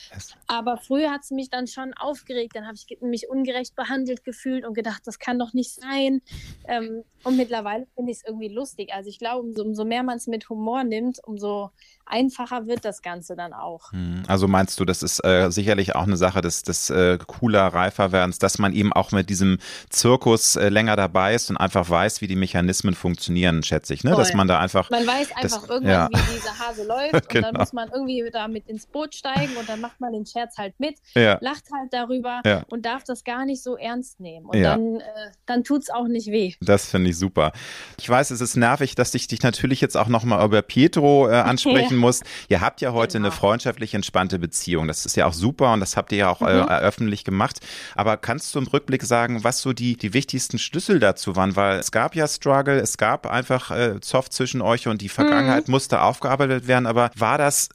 [0.48, 2.56] Aber früher hat es mich dann schon aufgeregt.
[2.56, 6.22] Dann habe ich mich ungerecht behandelt gefühlt und gedacht, das kann doch nicht sein.
[6.68, 8.94] Ähm, und mittlerweile finde ich es irgendwie lustig.
[8.94, 11.72] Also ich glaube, umso, umso mehr man es mit Humor nimmt, umso
[12.10, 13.92] einfacher wird das Ganze dann auch.
[13.92, 14.24] Hm.
[14.28, 18.40] Also meinst du, das ist äh, sicherlich auch eine Sache des, des äh, cooler Reiferwerdens,
[18.40, 22.28] dass man eben auch mit diesem Zirkus äh, länger dabei ist und einfach weiß, wie
[22.28, 24.12] die Mechanismen funktionieren, schätze ich, ne?
[24.16, 24.90] Dass man da einfach.
[24.90, 26.10] Man weiß einfach das, irgendwann, ja.
[26.12, 27.48] wie dieser Hase läuft genau.
[27.50, 30.58] und dann muss man irgendwie damit ins Boot steigen und dann macht man den Scherz
[30.58, 31.38] halt mit, ja.
[31.42, 32.64] lacht halt darüber ja.
[32.68, 34.46] und darf das gar nicht so ernst nehmen.
[34.46, 35.04] Und dann, äh,
[35.46, 36.54] dann tut es auch nicht weh.
[36.62, 37.52] Das finde ich super.
[38.00, 41.34] Ich weiß, es ist nervig, dass ich dich natürlich jetzt auch nochmal über Pietro äh,
[41.50, 42.24] ansprechen musst.
[42.48, 43.28] Ihr habt ja heute genau.
[43.28, 44.88] eine freundschaftlich entspannte Beziehung.
[44.88, 46.68] Das ist ja auch super und das habt ihr ja auch äh, mhm.
[46.68, 47.60] äh, öffentlich gemacht.
[47.96, 51.56] Aber kannst du im Rückblick sagen, was so die, die wichtigsten Schlüssel dazu waren?
[51.56, 55.68] Weil es gab ja Struggle, es gab einfach äh, Zoff zwischen euch und die Vergangenheit
[55.68, 55.74] mhm.
[55.74, 56.86] musste aufgearbeitet werden.
[56.86, 57.70] Aber war das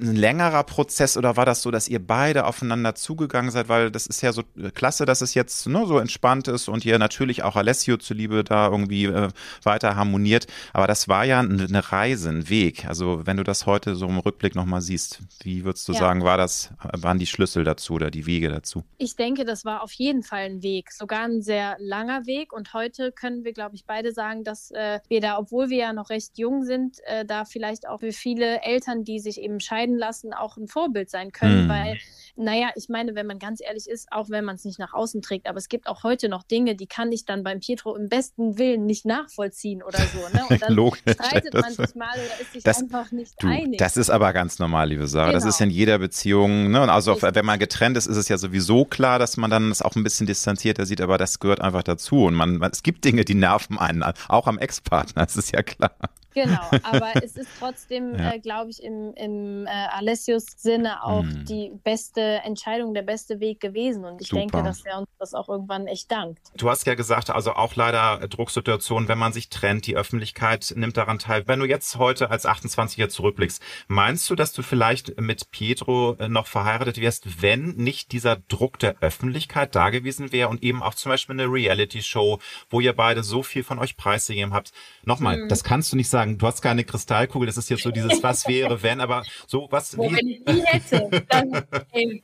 [0.00, 3.68] ein längerer Prozess oder war das so, dass ihr beide aufeinander zugegangen seid?
[3.68, 4.42] Weil das ist ja so
[4.74, 8.68] klasse, dass es jetzt ne, so entspannt ist und ihr natürlich auch Alessio zuliebe da
[8.68, 9.28] irgendwie äh,
[9.62, 10.46] weiter harmoniert.
[10.72, 12.86] Aber das war ja eine Reise, ein Weg.
[12.86, 15.98] Also wenn du das heute so im Rückblick nochmal siehst, wie würdest du ja.
[15.98, 18.84] sagen, war das, waren die Schlüssel dazu oder die Wege dazu?
[18.98, 22.52] Ich denke, das war auf jeden Fall ein Weg, sogar ein sehr langer Weg.
[22.52, 25.92] Und heute können wir, glaube ich, beide sagen, dass äh, wir da, obwohl wir ja
[25.92, 29.96] noch recht jung sind, äh, da vielleicht auch für viele Eltern, die sich eben scheiden
[29.96, 31.68] lassen, auch ein Vorbild sein können, hm.
[31.68, 31.98] weil
[32.36, 35.20] naja, ich meine, wenn man ganz ehrlich ist, auch wenn man es nicht nach außen
[35.22, 38.08] trägt, aber es gibt auch heute noch Dinge, die kann ich dann beim Pietro im
[38.08, 40.18] besten Willen nicht nachvollziehen oder so.
[40.32, 40.44] Ne?
[40.48, 43.78] Und dann Logisch, streitet man sich mal oder ist sich das, einfach nicht du, einig.
[43.78, 45.26] Das ist aber ganz normal, liebe Sarah.
[45.26, 45.38] Genau.
[45.38, 46.70] Das ist in jeder Beziehung.
[46.70, 46.82] Ne?
[46.82, 49.70] Und also auch, wenn man getrennt ist, ist es ja sowieso klar, dass man dann
[49.70, 52.24] es auch ein bisschen distanzierter sieht, aber das gehört einfach dazu.
[52.24, 55.92] Und man, es gibt Dinge, die nerven einen, auch am Ex-Partner, das ist ja klar.
[56.34, 58.32] Genau, aber es ist trotzdem, ja.
[58.32, 61.44] äh, glaube ich, im, im äh, Alessios Sinne auch mm.
[61.46, 64.04] die beste Entscheidung, der beste Weg gewesen.
[64.04, 64.40] Und ich Super.
[64.40, 66.40] denke, dass er uns das auch irgendwann echt dankt.
[66.56, 70.96] Du hast ja gesagt, also auch leider Drucksituationen, wenn man sich trennt, die Öffentlichkeit nimmt
[70.96, 71.46] daran teil.
[71.46, 76.28] Wenn du jetzt heute als 28er zurückblickst, meinst du, dass du vielleicht mit Pietro äh,
[76.28, 80.94] noch verheiratet wärst, wenn nicht dieser Druck der Öffentlichkeit da gewesen wäre und eben auch
[80.94, 82.38] zum Beispiel eine Reality-Show,
[82.68, 84.72] wo ihr beide so viel von euch preisgegeben habt?
[85.04, 85.48] Nochmal, mm.
[85.48, 88.22] das kannst du nicht sagen sagen, du hast keine Kristallkugel, das ist jetzt so dieses
[88.22, 89.96] Was wäre, wenn, aber so was.
[89.96, 91.50] Wo, wenn ich die hätte, dann,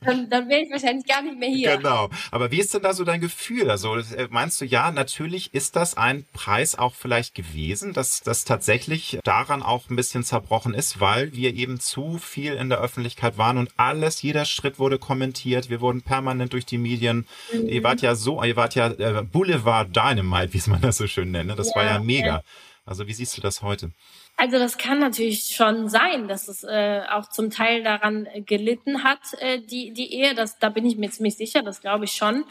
[0.01, 1.77] dann, dann wäre ich wahrscheinlich gar nicht mehr hier.
[1.77, 2.09] Genau.
[2.31, 3.69] Aber wie ist denn da so dein Gefühl?
[3.69, 8.45] Also äh, meinst du, ja, natürlich ist das ein Preis auch vielleicht gewesen, dass das
[8.45, 13.37] tatsächlich daran auch ein bisschen zerbrochen ist, weil wir eben zu viel in der Öffentlichkeit
[13.37, 17.25] waren und alles, jeder Schritt wurde kommentiert, wir wurden permanent durch die Medien.
[17.51, 17.67] Mhm.
[17.67, 21.07] Ihr wart ja so, ihr wart ja äh, Boulevard Dynamite, wie es man das so
[21.07, 21.47] schön nennt.
[21.47, 21.55] Ne?
[21.55, 22.27] Das ja, war ja mega.
[22.27, 22.43] Ja.
[22.87, 23.91] Also wie siehst du das heute?
[24.37, 29.19] Also das kann natürlich schon sein, dass es äh, auch zum Teil daran gelitten hat,
[29.39, 30.33] äh, die, die Ehe.
[30.33, 32.45] Das, da bin ich mir ziemlich sicher, das glaube ich schon.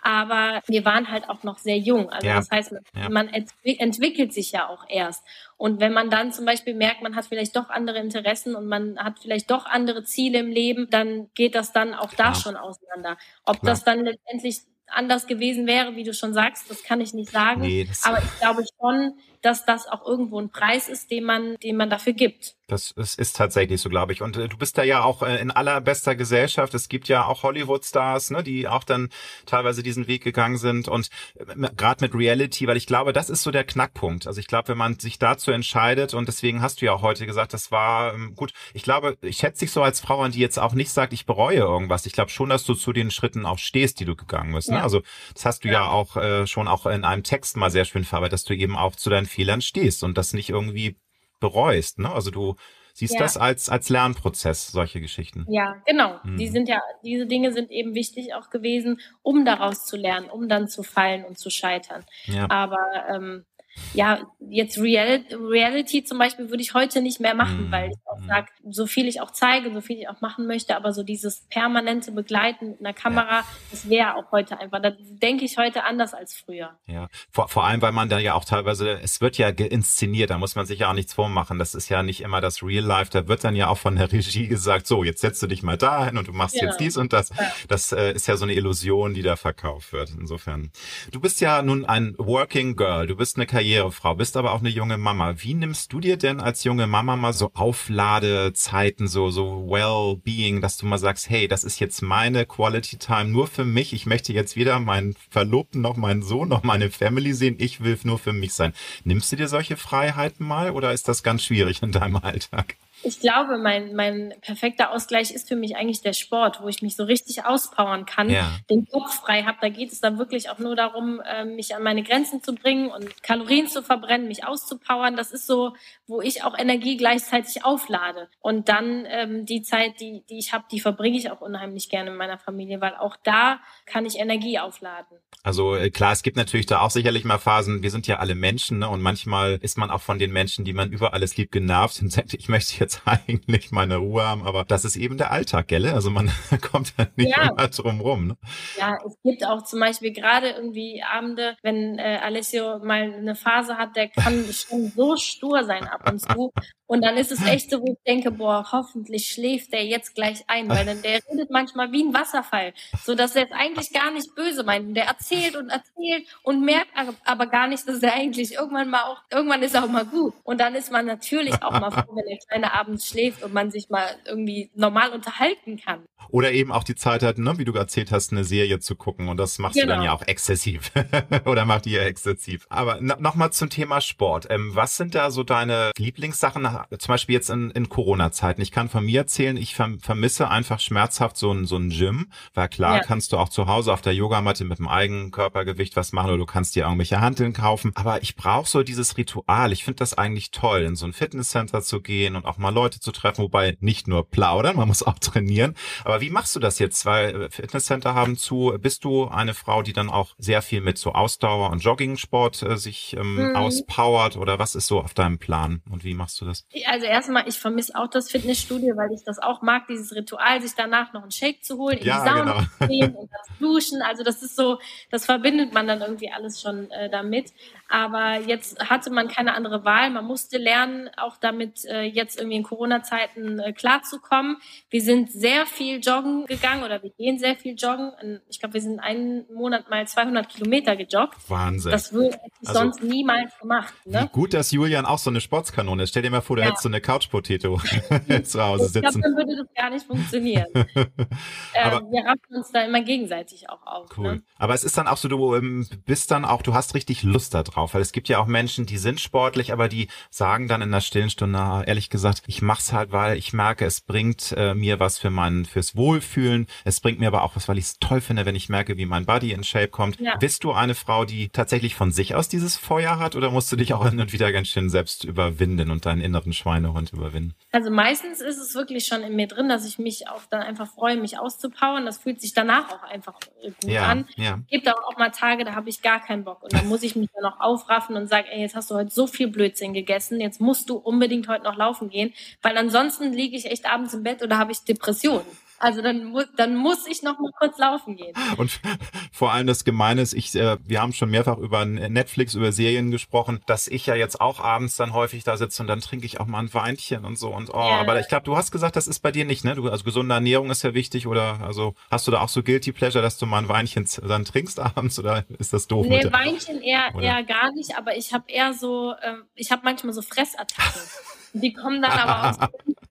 [0.00, 2.08] Aber wir waren halt auch noch sehr jung.
[2.10, 2.36] Also ja.
[2.36, 3.08] das heißt, man, ja.
[3.10, 5.22] man entwickelt sich ja auch erst.
[5.58, 8.98] Und wenn man dann zum Beispiel merkt, man hat vielleicht doch andere Interessen und man
[8.98, 12.32] hat vielleicht doch andere Ziele im Leben, dann geht das dann auch Klar.
[12.32, 13.18] da schon auseinander.
[13.44, 13.72] Ob Klar.
[13.72, 17.62] das dann letztendlich anders gewesen wäre, wie du schon sagst, das kann ich nicht sagen.
[17.62, 21.76] Nee, Aber ich glaube schon, dass das auch irgendwo ein Preis ist, den man, den
[21.76, 22.56] man dafür gibt.
[22.68, 24.22] Das ist, ist tatsächlich so, glaube ich.
[24.22, 26.72] Und äh, du bist da ja auch äh, in allerbester Gesellschaft.
[26.72, 29.10] Es gibt ja auch Hollywood-Stars, ne, die auch dann
[29.44, 30.88] teilweise diesen Weg gegangen sind.
[30.88, 34.26] Und äh, gerade mit Reality, weil ich glaube, das ist so der Knackpunkt.
[34.26, 37.26] Also ich glaube, wenn man sich dazu entscheidet, und deswegen hast du ja auch heute
[37.26, 38.52] gesagt, das war ähm, gut.
[38.72, 41.26] Ich glaube, ich schätze dich so als Frau an, die jetzt auch nicht sagt, ich
[41.26, 42.06] bereue irgendwas.
[42.06, 44.70] Ich glaube schon, dass du zu den Schritten auch stehst, die du gegangen bist.
[44.70, 44.76] Ne?
[44.76, 44.82] Ja.
[44.82, 45.02] Also
[45.34, 48.04] das hast du ja, ja auch äh, schon auch in einem Text mal sehr schön
[48.04, 50.96] verarbeitet, dass du eben auch zu deinen Fehlern stehst und das nicht irgendwie
[51.40, 51.98] bereust.
[51.98, 52.10] Ne?
[52.10, 52.56] Also du
[52.94, 53.20] siehst ja.
[53.20, 55.46] das als, als Lernprozess, solche Geschichten.
[55.48, 56.20] Ja, genau.
[56.24, 56.36] Mhm.
[56.36, 60.48] Die sind ja, diese Dinge sind eben wichtig auch gewesen, um daraus zu lernen, um
[60.48, 62.04] dann zu fallen und zu scheitern.
[62.26, 62.50] Ja.
[62.50, 63.44] Aber ähm,
[63.94, 68.18] ja, jetzt Real, Reality zum Beispiel würde ich heute nicht mehr machen, weil ich auch
[68.18, 68.26] mhm.
[68.26, 71.46] sage, so viel ich auch zeige, so viel ich auch machen möchte, aber so dieses
[71.48, 73.44] permanente Begleiten mit einer Kamera, ja.
[73.70, 76.78] das wäre auch heute einfach, da denke ich heute anders als früher.
[76.86, 80.38] Ja, vor, vor allem, weil man da ja auch teilweise, es wird ja inszeniert, da
[80.38, 83.10] muss man sich ja auch nichts vormachen, das ist ja nicht immer das Real Life,
[83.10, 85.76] da wird dann ja auch von der Regie gesagt, so, jetzt setzt du dich mal
[85.76, 86.66] dahin und du machst ja.
[86.66, 87.30] jetzt dies und das.
[87.30, 87.52] Ja.
[87.68, 90.70] Das äh, ist ja so eine Illusion, die da verkauft wird, insofern.
[91.10, 94.58] Du bist ja nun ein Working Girl, du bist eine Karriere Karrierefrau, bist aber auch
[94.58, 95.34] eine junge Mama.
[95.38, 100.78] Wie nimmst du dir denn als junge Mama mal so Aufladezeiten, so, so Well-Being, dass
[100.78, 103.92] du mal sagst, hey, das ist jetzt meine Quality Time nur für mich.
[103.92, 107.54] Ich möchte jetzt weder meinen Verlobten noch meinen Sohn noch meine Family sehen.
[107.60, 108.72] Ich will nur für mich sein.
[109.04, 112.76] Nimmst du dir solche Freiheiten mal oder ist das ganz schwierig in deinem Alltag?
[113.02, 116.96] Ich glaube, mein, mein perfekter Ausgleich ist für mich eigentlich der Sport, wo ich mich
[116.96, 118.50] so richtig auspowern kann, ja.
[118.70, 119.58] den Kopf frei habe.
[119.60, 122.90] Da geht es dann wirklich auch nur darum, ähm, mich an meine Grenzen zu bringen
[122.90, 125.16] und Kalorien zu verbrennen, mich auszupowern.
[125.16, 125.74] Das ist so,
[126.06, 128.28] wo ich auch Energie gleichzeitig auflade.
[128.40, 132.10] Und dann ähm, die Zeit, die, die ich habe, die verbringe ich auch unheimlich gerne
[132.10, 135.18] in meiner Familie, weil auch da kann ich Energie aufladen.
[135.42, 138.34] Also äh, klar, es gibt natürlich da auch sicherlich mal Phasen, wir sind ja alle
[138.34, 138.88] Menschen ne?
[138.88, 142.10] und manchmal ist man auch von den Menschen, die man über alles liebt, genervt und
[142.12, 145.68] sagt, ich möchte jetzt jetzt eigentlich meine Ruhe haben, aber das ist eben der Alltag,
[145.68, 145.86] gell?
[145.86, 146.30] Also man
[146.70, 147.50] kommt da nicht ja.
[147.50, 148.26] immer drum rum.
[148.28, 148.36] Ne?
[148.78, 153.76] Ja, es gibt auch zum Beispiel gerade irgendwie Abende, wenn äh, Alessio mal eine Phase
[153.76, 156.52] hat, der kann schon so stur sein ab und zu.
[156.86, 160.44] Und dann ist es echt so, wo ich denke, boah, hoffentlich schläft der jetzt gleich
[160.46, 164.10] ein, weil dann der redet manchmal wie ein Wasserfall, so dass er es eigentlich gar
[164.10, 164.94] nicht böse meint.
[164.94, 166.90] Der erzählt und erzählt und merkt
[167.24, 170.34] aber gar nicht, dass er eigentlich irgendwann mal auch, irgendwann ist er auch mal gut.
[170.44, 173.70] Und dann ist man natürlich auch mal froh, wenn der kleine abends schläft und man
[173.70, 176.04] sich mal irgendwie normal unterhalten kann.
[176.28, 179.28] Oder eben auch die Zeit hat, ne, wie du erzählt hast, eine Serie zu gucken.
[179.28, 179.84] Und das machst genau.
[179.84, 180.12] du dann genau.
[180.12, 180.92] ja auch exzessiv.
[181.44, 182.66] Oder macht ihr exzessiv.
[182.68, 184.46] Aber nochmal zum Thema Sport.
[184.50, 186.68] Ähm, was sind da so deine Lieblingssachen,
[186.98, 188.60] zum Beispiel jetzt in, in Corona-Zeiten?
[188.60, 192.30] Ich kann von mir erzählen, ich vermisse einfach schmerzhaft so ein, so ein Gym.
[192.54, 193.02] Weil klar, ja.
[193.02, 196.38] kannst du auch zu Hause auf der Yogamatte mit dem eigenen Körpergewicht was machen oder
[196.38, 197.92] du kannst dir irgendwelche Hanteln kaufen.
[197.94, 199.72] Aber ich brauche so dieses Ritual.
[199.72, 203.00] Ich finde das eigentlich toll, in so ein Fitnesscenter zu gehen und auch mal Leute
[203.00, 205.74] zu treffen, wobei nicht nur plaudern, man muss auch trainieren.
[206.04, 207.06] Aber wie machst du das jetzt?
[207.06, 208.74] Weil äh, Fitnesscenter haben zu.
[208.80, 212.76] Bist du eine Frau, die dann auch sehr viel mit so Ausdauer und Joggingsport äh,
[212.76, 213.56] sich ähm, mhm.
[213.56, 216.66] auspowert oder was ist so auf deinem Plan und wie machst du das?
[216.86, 220.72] Also erstmal, ich vermisse auch das Fitnessstudio, weil ich das auch mag, dieses Ritual, sich
[220.76, 222.66] danach noch einen Shake zu holen, in ja, die Sauna genau.
[222.78, 224.02] zu gehen und das duschen.
[224.02, 224.78] Also das ist so,
[225.10, 227.52] das verbindet man dann irgendwie alles schon äh, damit.
[227.88, 230.10] Aber jetzt hatte man keine andere Wahl.
[230.10, 234.56] Man musste lernen, auch damit äh, jetzt irgendwie in Corona-Zeiten äh, klarzukommen.
[234.90, 238.12] Wir sind sehr viel joggen gegangen oder wir gehen sehr viel joggen.
[238.48, 241.36] Ich glaube, wir sind einen Monat mal 200 Kilometer gejoggt.
[241.48, 241.92] Wahnsinn.
[241.92, 243.94] Das würde ich also, sonst niemals gemacht.
[244.04, 244.28] Ne?
[244.32, 246.10] Gut, dass Julian auch so eine Sportskanone ist.
[246.10, 246.68] Stell dir mal vor, du ja.
[246.68, 247.80] hättest so eine Couch-Potato
[248.42, 249.06] zu Hause sitzen.
[249.06, 250.66] Ich glaube, dann würde das gar nicht funktionieren.
[250.74, 254.08] Aber, ähm, wir raffen uns da immer gegenseitig auch auf.
[254.16, 254.34] Cool.
[254.34, 254.42] Ne?
[254.58, 257.54] Aber es ist dann auch so, du ähm, bist dann auch, du hast richtig Lust
[257.54, 260.82] da drauf weil es gibt ja auch Menschen, die sind sportlich, aber die sagen dann
[260.82, 264.52] in der stillen Stunde, ehrlich gesagt, ich mache es halt, weil ich merke, es bringt
[264.56, 266.66] äh, mir was für mein, fürs Wohlfühlen.
[266.84, 269.06] Es bringt mir aber auch was, weil ich es toll finde, wenn ich merke, wie
[269.06, 270.20] mein Body in Shape kommt.
[270.20, 270.36] Ja.
[270.36, 273.76] Bist du eine Frau, die tatsächlich von sich aus dieses Feuer hat oder musst du
[273.76, 277.54] dich auch hin und wieder ganz schön selbst überwinden und deinen inneren Schweinehund überwinden?
[277.70, 280.88] Also meistens ist es wirklich schon in mir drin, dass ich mich auch dann einfach
[280.88, 282.04] freue, mich auszupowern.
[282.04, 284.26] Das fühlt sich danach auch einfach gut ja, an.
[284.36, 284.58] Ja.
[284.68, 287.16] Gibt auch, auch mal Tage, da habe ich gar keinen Bock und dann muss ich
[287.16, 290.40] mich dann auch aufraffen und sagen, ey, jetzt hast du heute so viel Blödsinn gegessen,
[290.40, 292.31] jetzt musst du unbedingt heute noch laufen gehen,
[292.62, 295.46] weil ansonsten liege ich echt abends im Bett oder habe ich Depressionen.
[295.82, 298.32] Also dann muss, dann muss ich noch mal kurz laufen gehen.
[298.56, 298.70] Und
[299.32, 303.10] vor allem das Gemeine ist, ich, äh, wir haben schon mehrfach über Netflix, über Serien
[303.10, 306.38] gesprochen, dass ich ja jetzt auch abends dann häufig da sitze und dann trinke ich
[306.38, 308.00] auch mal ein Weinchen und so und oh, ja.
[308.00, 309.74] aber ich glaube, du hast gesagt, das ist bei dir nicht, ne?
[309.74, 312.92] Du, also gesunde Ernährung ist ja wichtig oder also hast du da auch so Guilty
[312.92, 316.06] Pleasure, dass du mal ein Weinchen dann trinkst abends oder ist das doof?
[316.08, 320.14] Nee, Weinchen eher, eher gar nicht, aber ich habe eher so, äh, ich habe manchmal
[320.14, 321.00] so Fressattacken.
[321.52, 322.68] Die kommen dann aber aus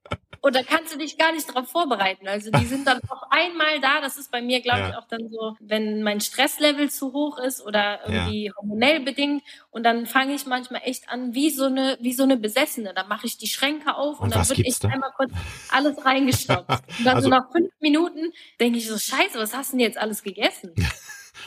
[0.41, 2.27] und da kannst du dich gar nicht darauf vorbereiten.
[2.27, 4.01] Also die sind dann auch einmal da.
[4.01, 4.89] Das ist bei mir, glaube ja.
[4.89, 8.53] ich, auch dann so, wenn mein Stresslevel zu hoch ist oder irgendwie ja.
[8.57, 9.43] hormonell bedingt.
[9.69, 12.93] Und dann fange ich manchmal echt an, wie so eine, wie so eine Besessene.
[12.95, 14.89] Dann mache ich die Schränke auf und, und dann wird echt da?
[14.89, 15.31] einmal kurz
[15.69, 16.69] alles reingestopft.
[16.97, 19.85] Und dann also, so nach fünf Minuten denke ich so, scheiße, was hast du denn
[19.85, 20.73] jetzt alles gegessen?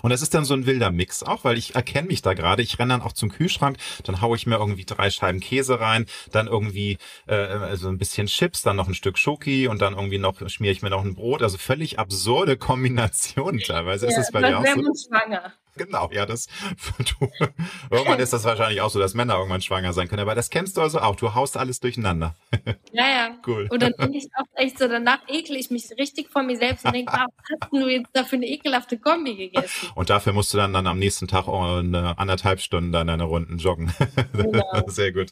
[0.02, 2.62] Und das ist dann so ein wilder Mix auch, weil ich erkenne mich da gerade.
[2.62, 6.06] Ich renne dann auch zum Kühlschrank, dann haue ich mir irgendwie drei Scheiben Käse rein,
[6.32, 10.18] dann irgendwie äh, also ein bisschen Chips, dann noch ein Stück Schoki und dann irgendwie
[10.18, 11.42] noch schmiere ich mir noch ein Brot.
[11.42, 14.06] Also völlig absurde Kombinationen teilweise.
[14.06, 15.08] Ja, ist es bei dir auch so?
[15.08, 15.52] schwanger.
[15.84, 16.46] Genau, ja, das
[16.98, 17.28] du,
[17.90, 20.22] irgendwann ist das wahrscheinlich auch so, dass Männer irgendwann schwanger sein können.
[20.22, 21.16] Aber das kennst du also auch.
[21.16, 22.34] Du haust alles durcheinander.
[22.92, 23.30] Ja, ja.
[23.44, 23.66] Cool.
[23.70, 26.84] Und dann denke ich auch echt so, danach ekel ich mich richtig von mir selbst
[26.84, 27.26] und denke, was
[27.60, 29.88] hast du jetzt da für eine ekelhafte Kombi gegessen?
[29.96, 33.58] Und dafür musst du dann, dann am nächsten Tag eine anderthalb Stunden dann deine Runden
[33.58, 33.92] joggen.
[34.32, 34.84] Genau.
[34.86, 35.30] Sehr gut.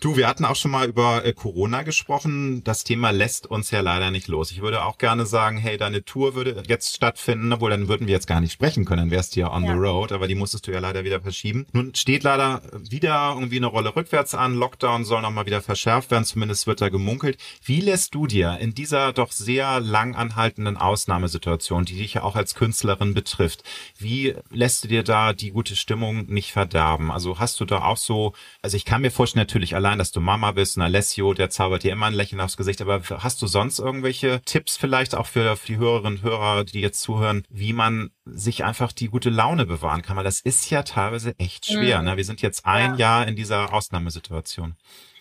[0.00, 2.64] Du, wir hatten auch schon mal über äh, Corona gesprochen.
[2.64, 4.50] Das Thema lässt uns ja leider nicht los.
[4.50, 8.14] Ich würde auch gerne sagen, hey, deine Tour würde jetzt stattfinden, obwohl dann würden wir
[8.14, 9.75] jetzt gar nicht sprechen können, dann wärst du ja on ja.
[9.76, 11.66] Road, aber die musstest du ja leider wieder verschieben.
[11.72, 14.54] Nun steht leider wieder irgendwie eine Rolle rückwärts an.
[14.54, 17.38] Lockdown soll nochmal wieder verschärft werden, zumindest wird da gemunkelt.
[17.64, 22.36] Wie lässt du dir in dieser doch sehr lang anhaltenden Ausnahmesituation, die dich ja auch
[22.36, 23.62] als Künstlerin betrifft,
[23.98, 27.10] wie lässt du dir da die gute Stimmung nicht verderben?
[27.10, 30.20] Also hast du da auch so, also ich kann mir vorstellen natürlich allein, dass du
[30.20, 33.46] Mama bist, und Alessio, der zaubert dir immer ein Lächeln aufs Gesicht, aber hast du
[33.46, 37.72] sonst irgendwelche Tipps vielleicht auch für, für die Hörerinnen und Hörer, die jetzt zuhören, wie
[37.72, 40.16] man sich einfach die gute Laune bewahren kann?
[40.16, 42.00] Weil das ist ja teilweise echt schwer.
[42.00, 42.04] Mhm.
[42.06, 42.16] Ne?
[42.16, 42.96] Wir sind jetzt ein ja.
[42.96, 44.76] Jahr in dieser Ausnahmesituation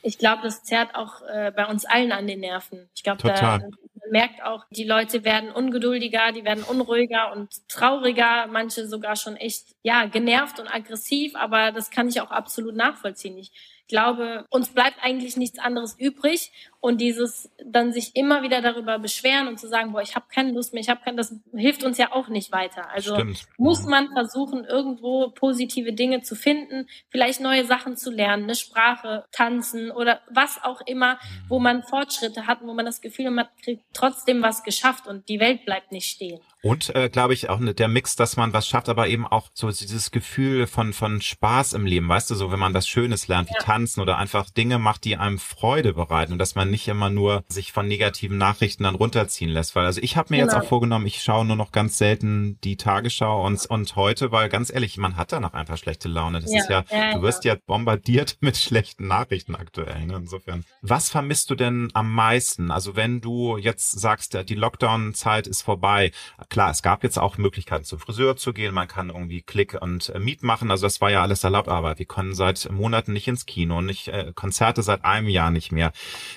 [0.06, 2.88] ich glaube, das zerrt auch äh, bei uns allen an den Nerven.
[2.94, 3.72] Ich glaube, da man
[4.12, 9.76] merkt auch, die Leute werden ungeduldiger, die werden unruhiger und trauriger, manche sogar schon echt,
[9.82, 13.36] ja, genervt und aggressiv, aber das kann ich auch absolut nachvollziehen.
[13.40, 13.52] Ich
[13.88, 16.52] glaube, uns bleibt eigentlich nichts anderes übrig
[16.86, 20.52] und dieses dann sich immer wieder darüber beschweren und zu sagen, boah, ich habe keine
[20.52, 22.92] Lust mehr, ich habe keine, das hilft uns ja auch nicht weiter.
[22.92, 23.48] Also Stimmt.
[23.58, 29.26] muss man versuchen, irgendwo positive Dinge zu finden, vielleicht neue Sachen zu lernen, eine Sprache,
[29.32, 31.18] tanzen oder was auch immer,
[31.48, 35.28] wo man Fortschritte hat, wo man das Gefühl hat, man kriegt trotzdem was geschafft und
[35.28, 36.40] die Welt bleibt nicht stehen.
[36.62, 39.50] Und äh, glaube ich auch ne, der Mix, dass man was schafft, aber eben auch
[39.54, 43.28] so dieses Gefühl von von Spaß im Leben, weißt du, so wenn man was Schönes
[43.28, 43.60] lernt, wie ja.
[43.76, 47.44] Tanzen oder einfach Dinge macht, die einem Freude bereiten und dass man nicht immer nur
[47.50, 50.54] sich von negativen Nachrichten dann runterziehen lässt, weil also ich habe mir genau.
[50.54, 54.48] jetzt auch vorgenommen, ich schaue nur noch ganz selten die Tagesschau und und heute, weil
[54.48, 56.40] ganz ehrlich, man hat danach einfach schlechte Laune.
[56.40, 56.60] Das ja.
[56.60, 60.06] ist ja, ja, du wirst ja bombardiert mit schlechten Nachrichten aktuell.
[60.06, 60.16] Ne?
[60.16, 62.72] Insofern, was vermisst du denn am meisten?
[62.72, 66.12] Also wenn du jetzt sagst, die Lockdown-Zeit ist vorbei
[66.50, 70.10] klar, es gab jetzt auch Möglichkeiten zum Friseur zu gehen, man kann irgendwie Klick und
[70.10, 73.28] äh, Miet machen, also das war ja alles erlaubt, aber wir können seit Monaten nicht
[73.28, 75.92] ins Kino, nicht äh, Konzerte seit einem Jahr nicht mehr.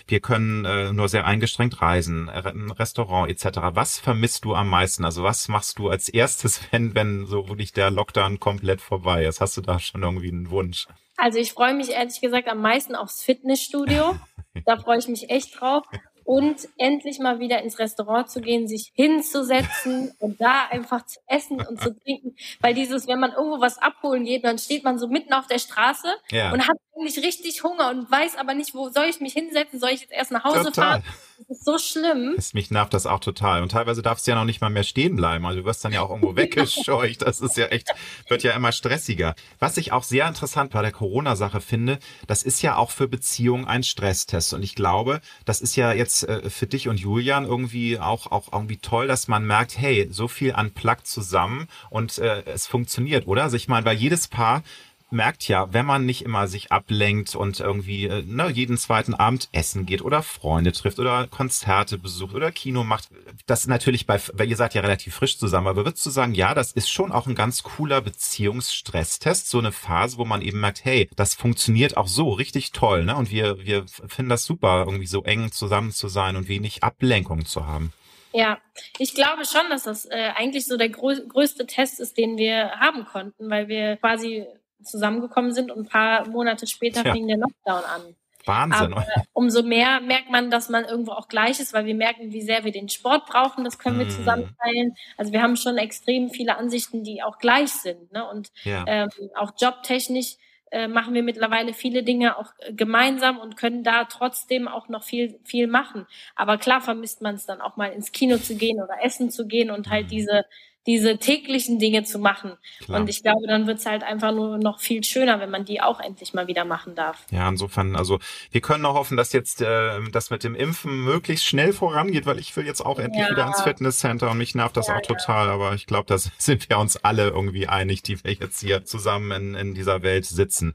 [0.07, 3.59] Wir können äh, nur sehr eingeschränkt reisen, äh, Restaurant etc.
[3.73, 5.05] Was vermisst du am meisten?
[5.05, 9.41] Also was machst du als erstes, wenn wenn so wirklich der Lockdown komplett vorbei ist?
[9.41, 10.87] Hast du da schon irgendwie einen Wunsch?
[11.17, 14.17] Also ich freue mich ehrlich gesagt am meisten aufs Fitnessstudio.
[14.65, 15.85] da freue ich mich echt drauf
[16.29, 21.59] und endlich mal wieder ins Restaurant zu gehen, sich hinzusetzen und da einfach zu essen
[21.67, 22.37] und zu trinken.
[22.61, 25.59] Weil dieses, wenn man irgendwo was abholen geht, dann steht man so mitten auf der
[25.59, 26.53] Straße ja.
[26.53, 29.81] und hat eigentlich richtig Hunger und weiß aber nicht, wo soll ich mich hinsetzen?
[29.81, 31.01] Soll ich jetzt erst nach Hause total.
[31.01, 31.03] fahren?
[31.39, 32.33] Das ist so schlimm.
[32.35, 33.63] Das, mich nervt das auch total.
[33.63, 35.47] Und teilweise darfst du ja noch nicht mal mehr stehen bleiben.
[35.47, 37.23] Also du wirst dann ja auch irgendwo weggescheucht.
[37.23, 37.95] Das ist ja echt,
[38.29, 39.37] wird ja immer stressiger.
[39.61, 43.67] Was ich auch sehr interessant bei der Corona-Sache finde, das ist ja auch für Beziehungen
[43.67, 44.53] ein Stresstest.
[44.53, 48.53] Und ich glaube, das ist ja jetzt äh, für dich und Julian irgendwie auch, auch
[48.53, 53.29] irgendwie toll, dass man merkt, hey, so viel an Plug zusammen und äh, es funktioniert,
[53.29, 53.45] oder?
[53.45, 54.65] Also ich meine, weil jedes Paar
[55.11, 59.49] merkt ja, wenn man nicht immer sich ablenkt und irgendwie äh, ne, jeden zweiten Abend
[59.53, 63.09] essen geht oder Freunde trifft oder Konzerte besucht oder Kino macht,
[63.47, 66.55] das natürlich bei, weil ihr seid ja relativ frisch zusammen, aber würdest du sagen, ja,
[66.55, 70.85] das ist schon auch ein ganz cooler Beziehungsstresstest, so eine Phase, wo man eben merkt,
[70.85, 73.17] hey, das funktioniert auch so richtig toll, ne?
[73.17, 77.47] Und wir, wir finden das super, irgendwie so eng zusammen zu sein und wenig Ablenkung
[77.47, 77.93] zu haben.
[78.33, 78.59] Ja,
[78.99, 83.07] ich glaube schon, dass das äh, eigentlich so der größte Test ist, den wir haben
[83.07, 84.47] konnten, weil wir quasi
[84.83, 87.13] zusammengekommen sind und ein paar Monate später ja.
[87.13, 88.15] fing der Lockdown an.
[88.45, 88.93] Wahnsinn.
[88.95, 92.41] Aber umso mehr merkt man, dass man irgendwo auch gleich ist, weil wir merken, wie
[92.41, 93.63] sehr wir den Sport brauchen.
[93.63, 94.11] Das können wir mm.
[94.11, 94.95] zusammen teilen.
[95.17, 98.11] Also wir haben schon extrem viele Ansichten, die auch gleich sind.
[98.11, 98.29] Ne?
[98.29, 98.85] Und ja.
[98.87, 100.37] ähm, auch jobtechnisch
[100.71, 105.03] äh, machen wir mittlerweile viele Dinge auch äh, gemeinsam und können da trotzdem auch noch
[105.03, 106.07] viel, viel machen.
[106.35, 109.47] Aber klar vermisst man es dann auch mal ins Kino zu gehen oder essen zu
[109.47, 110.11] gehen und halt mhm.
[110.11, 110.45] diese
[110.87, 112.57] diese täglichen Dinge zu machen.
[112.81, 113.01] Klar.
[113.01, 115.81] Und ich glaube, dann wird es halt einfach nur noch viel schöner, wenn man die
[115.81, 117.27] auch endlich mal wieder machen darf.
[117.31, 118.19] Ja, insofern, also
[118.51, 122.39] wir können auch hoffen, dass jetzt äh, das mit dem Impfen möglichst schnell vorangeht, weil
[122.39, 123.31] ich will jetzt auch endlich ja.
[123.31, 125.49] wieder ins Fitnesscenter und mich nervt das ja, auch total.
[125.49, 125.53] Ja.
[125.53, 129.31] Aber ich glaube, da sind wir uns alle irgendwie einig, die wir jetzt hier zusammen
[129.33, 130.75] in, in dieser Welt sitzen.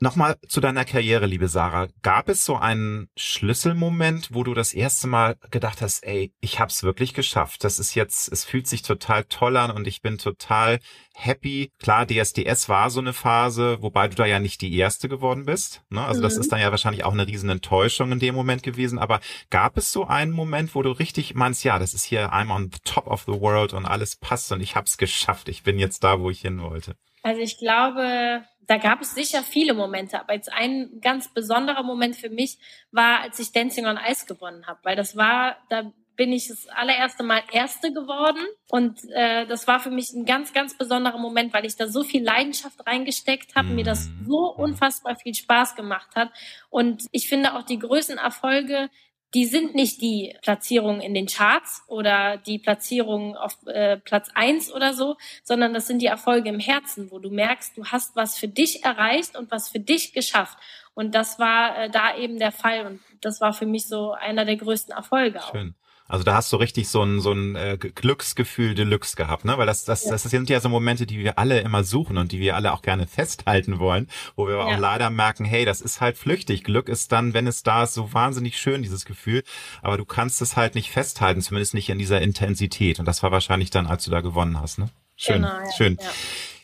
[0.00, 1.88] Nochmal zu deiner Karriere, liebe Sarah.
[2.02, 6.84] Gab es so einen Schlüsselmoment, wo du das erste Mal gedacht hast, ey, ich hab's
[6.84, 7.64] wirklich geschafft.
[7.64, 10.78] Das ist jetzt, es fühlt sich total toll an und ich bin total
[11.14, 11.72] happy.
[11.80, 15.82] Klar, DSDS war so eine Phase, wobei du da ja nicht die erste geworden bist.
[15.90, 16.04] Ne?
[16.04, 16.22] Also mhm.
[16.22, 19.00] das ist dann ja wahrscheinlich auch eine riesen Enttäuschung in dem Moment gewesen.
[19.00, 19.18] Aber
[19.50, 22.70] gab es so einen Moment, wo du richtig meinst, ja, das ist hier I'm on
[22.72, 25.48] the top of the world und alles passt und ich hab's geschafft.
[25.48, 26.94] Ich bin jetzt da, wo ich hin wollte.
[27.28, 32.16] Also ich glaube, da gab es sicher viele Momente, aber jetzt ein ganz besonderer Moment
[32.16, 32.56] für mich
[32.90, 36.66] war, als ich Dancing on Ice gewonnen habe, weil das war, da bin ich das
[36.68, 41.52] allererste Mal Erste geworden und äh, das war für mich ein ganz, ganz besonderer Moment,
[41.52, 44.26] weil ich da so viel Leidenschaft reingesteckt habe, mir das mhm.
[44.26, 46.30] so unfassbar viel Spaß gemacht hat
[46.70, 48.88] und ich finde auch die größten Erfolge,
[49.34, 54.72] die sind nicht die Platzierungen in den Charts oder die Platzierungen auf äh, Platz eins
[54.72, 58.38] oder so, sondern das sind die Erfolge im Herzen, wo du merkst, du hast was
[58.38, 60.56] für dich erreicht und was für dich geschafft.
[60.94, 64.44] Und das war äh, da eben der Fall und das war für mich so einer
[64.44, 65.40] der größten Erfolge.
[65.50, 65.74] Schön.
[65.76, 65.87] Auch.
[66.08, 69.58] Also da hast du richtig so ein, so ein äh, Glücksgefühl Deluxe gehabt, ne?
[69.58, 72.40] Weil das, das, das sind ja so Momente, die wir alle immer suchen und die
[72.40, 74.64] wir alle auch gerne festhalten wollen, wo wir ja.
[74.64, 76.64] auch leider merken, hey, das ist halt flüchtig.
[76.64, 79.44] Glück ist dann, wenn es da ist, so wahnsinnig schön, dieses Gefühl.
[79.82, 82.98] Aber du kannst es halt nicht festhalten, zumindest nicht in dieser Intensität.
[82.98, 84.88] Und das war wahrscheinlich dann, als du da gewonnen hast, ne?
[85.16, 85.72] Schön, genau, ja.
[85.76, 85.98] schön.
[86.00, 86.10] Ja.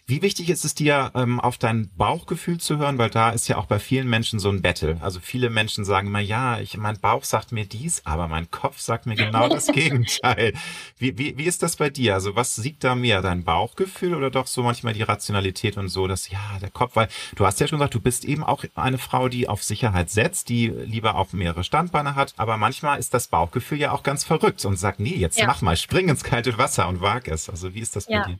[0.07, 2.99] Wie wichtig ist es dir, ähm, auf dein Bauchgefühl zu hören?
[2.99, 4.99] Weil da ist ja auch bei vielen Menschen so ein Battle.
[5.01, 8.81] Also viele Menschen sagen immer, ja, ich, mein Bauch sagt mir dies, aber mein Kopf
[8.81, 10.53] sagt mir genau das Gegenteil.
[10.99, 12.13] Wie, wie, wie ist das bei dir?
[12.13, 13.23] Also was siegt da mehr?
[13.23, 17.09] Dein Bauchgefühl oder doch so manchmal die Rationalität und so, dass ja, der Kopf, weil
[17.37, 20.51] du hast ja schon gesagt, du bist eben auch eine Frau, die auf Sicherheit setzt,
[20.51, 22.35] die lieber auf mehrere Standbeine hat.
[22.37, 25.47] Aber manchmal ist das Bauchgefühl ja auch ganz verrückt und sagt, nee, jetzt ja.
[25.47, 27.49] mach mal, spring ins kalte Wasser und wag es.
[27.49, 28.21] Also wie ist das ja.
[28.21, 28.39] bei dir?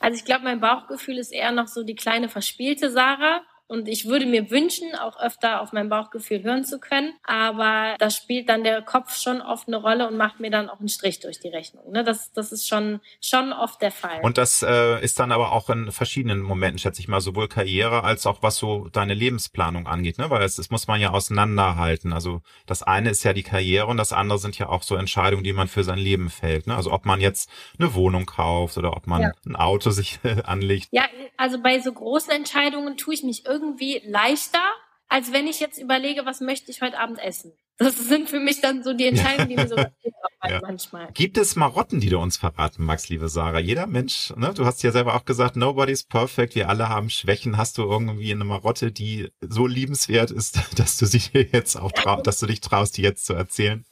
[0.00, 3.42] Also ich glaube, mein Bauchgefühl ist eher noch so die kleine verspielte Sarah.
[3.70, 7.12] Und ich würde mir wünschen, auch öfter auf mein Bauchgefühl hören zu können.
[7.22, 10.80] Aber da spielt dann der Kopf schon oft eine Rolle und macht mir dann auch
[10.80, 11.92] einen Strich durch die Rechnung.
[11.92, 12.02] Ne?
[12.02, 14.22] Das, das ist schon, schon oft der Fall.
[14.22, 18.02] Und das äh, ist dann aber auch in verschiedenen Momenten, schätze ich mal, sowohl Karriere
[18.02, 20.18] als auch was so deine Lebensplanung angeht.
[20.18, 20.30] Ne?
[20.30, 22.12] Weil es, das muss man ja auseinanderhalten.
[22.12, 25.44] Also das eine ist ja die Karriere und das andere sind ja auch so Entscheidungen,
[25.44, 26.66] die man für sein Leben fällt.
[26.66, 26.74] Ne?
[26.74, 27.48] Also ob man jetzt
[27.78, 29.32] eine Wohnung kauft oder ob man ja.
[29.46, 30.88] ein Auto sich anlegt.
[30.90, 31.04] Ja,
[31.36, 34.62] also bei so großen Entscheidungen tue ich mich irgendwie irgendwie leichter,
[35.08, 37.52] als wenn ich jetzt überlege, was möchte ich heute Abend essen.
[37.78, 39.76] Das sind für mich dann so die Entscheidungen, die mir so
[40.48, 40.60] ja.
[40.60, 41.10] manchmal.
[41.14, 43.58] Gibt es Marotten, die du uns verraten magst, liebe Sarah?
[43.58, 44.52] Jeder Mensch, ne?
[44.54, 47.56] Du hast ja selber auch gesagt, nobody's perfect, wir alle haben Schwächen.
[47.56, 52.26] Hast du irgendwie eine Marotte, die so liebenswert ist, dass du sie jetzt auch traust,
[52.26, 53.86] dass du dich traust, die jetzt zu erzählen?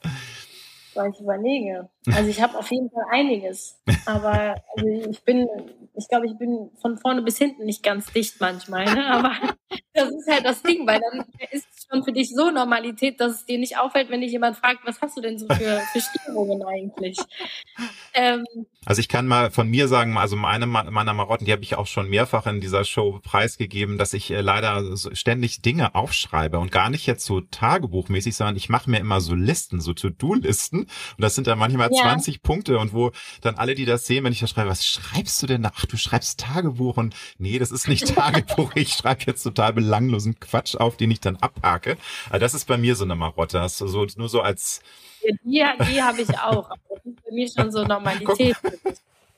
[0.99, 1.89] Weil ich überlege.
[2.13, 3.81] Also ich habe auf jeden Fall einiges.
[4.07, 5.47] Aber also ich bin,
[5.95, 8.85] ich glaube, ich bin von vorne bis hinten nicht ganz dicht manchmal.
[8.85, 9.07] Ne?
[9.07, 9.33] Aber
[9.95, 13.33] das ist halt das Ding, weil dann ist es schon für dich so Normalität, dass
[13.33, 16.01] es dir nicht auffällt, wenn dich jemand fragt, was hast du denn so für, für
[16.01, 17.19] Störungen eigentlich?
[18.15, 18.45] Ähm,
[18.85, 21.87] also ich kann mal von mir sagen, also meine meiner Marotten, die habe ich auch
[21.87, 26.73] schon mehrfach in dieser Show preisgegeben, dass ich äh, leider so ständig Dinge aufschreibe und
[26.73, 31.23] gar nicht jetzt so tagebuchmäßig, sondern ich mache mir immer so Listen, so To-Do-Listen und
[31.23, 32.03] das sind dann manchmal ja.
[32.03, 35.43] 20 Punkte und wo dann alle, die das sehen, wenn ich da schreibe, was schreibst
[35.43, 35.73] du denn da?
[35.75, 40.39] Ach, du schreibst Tagebuch und nee, das ist nicht Tagebuch, ich schreibe jetzt total belanglosen
[40.41, 41.97] Quatsch auf, den ich dann abhake.
[42.31, 44.83] Also das ist bei mir so eine Marotte, das so nur so als
[45.25, 46.71] die, die habe ich auch.
[46.71, 48.57] Aber das ist für mich schon so Normalität.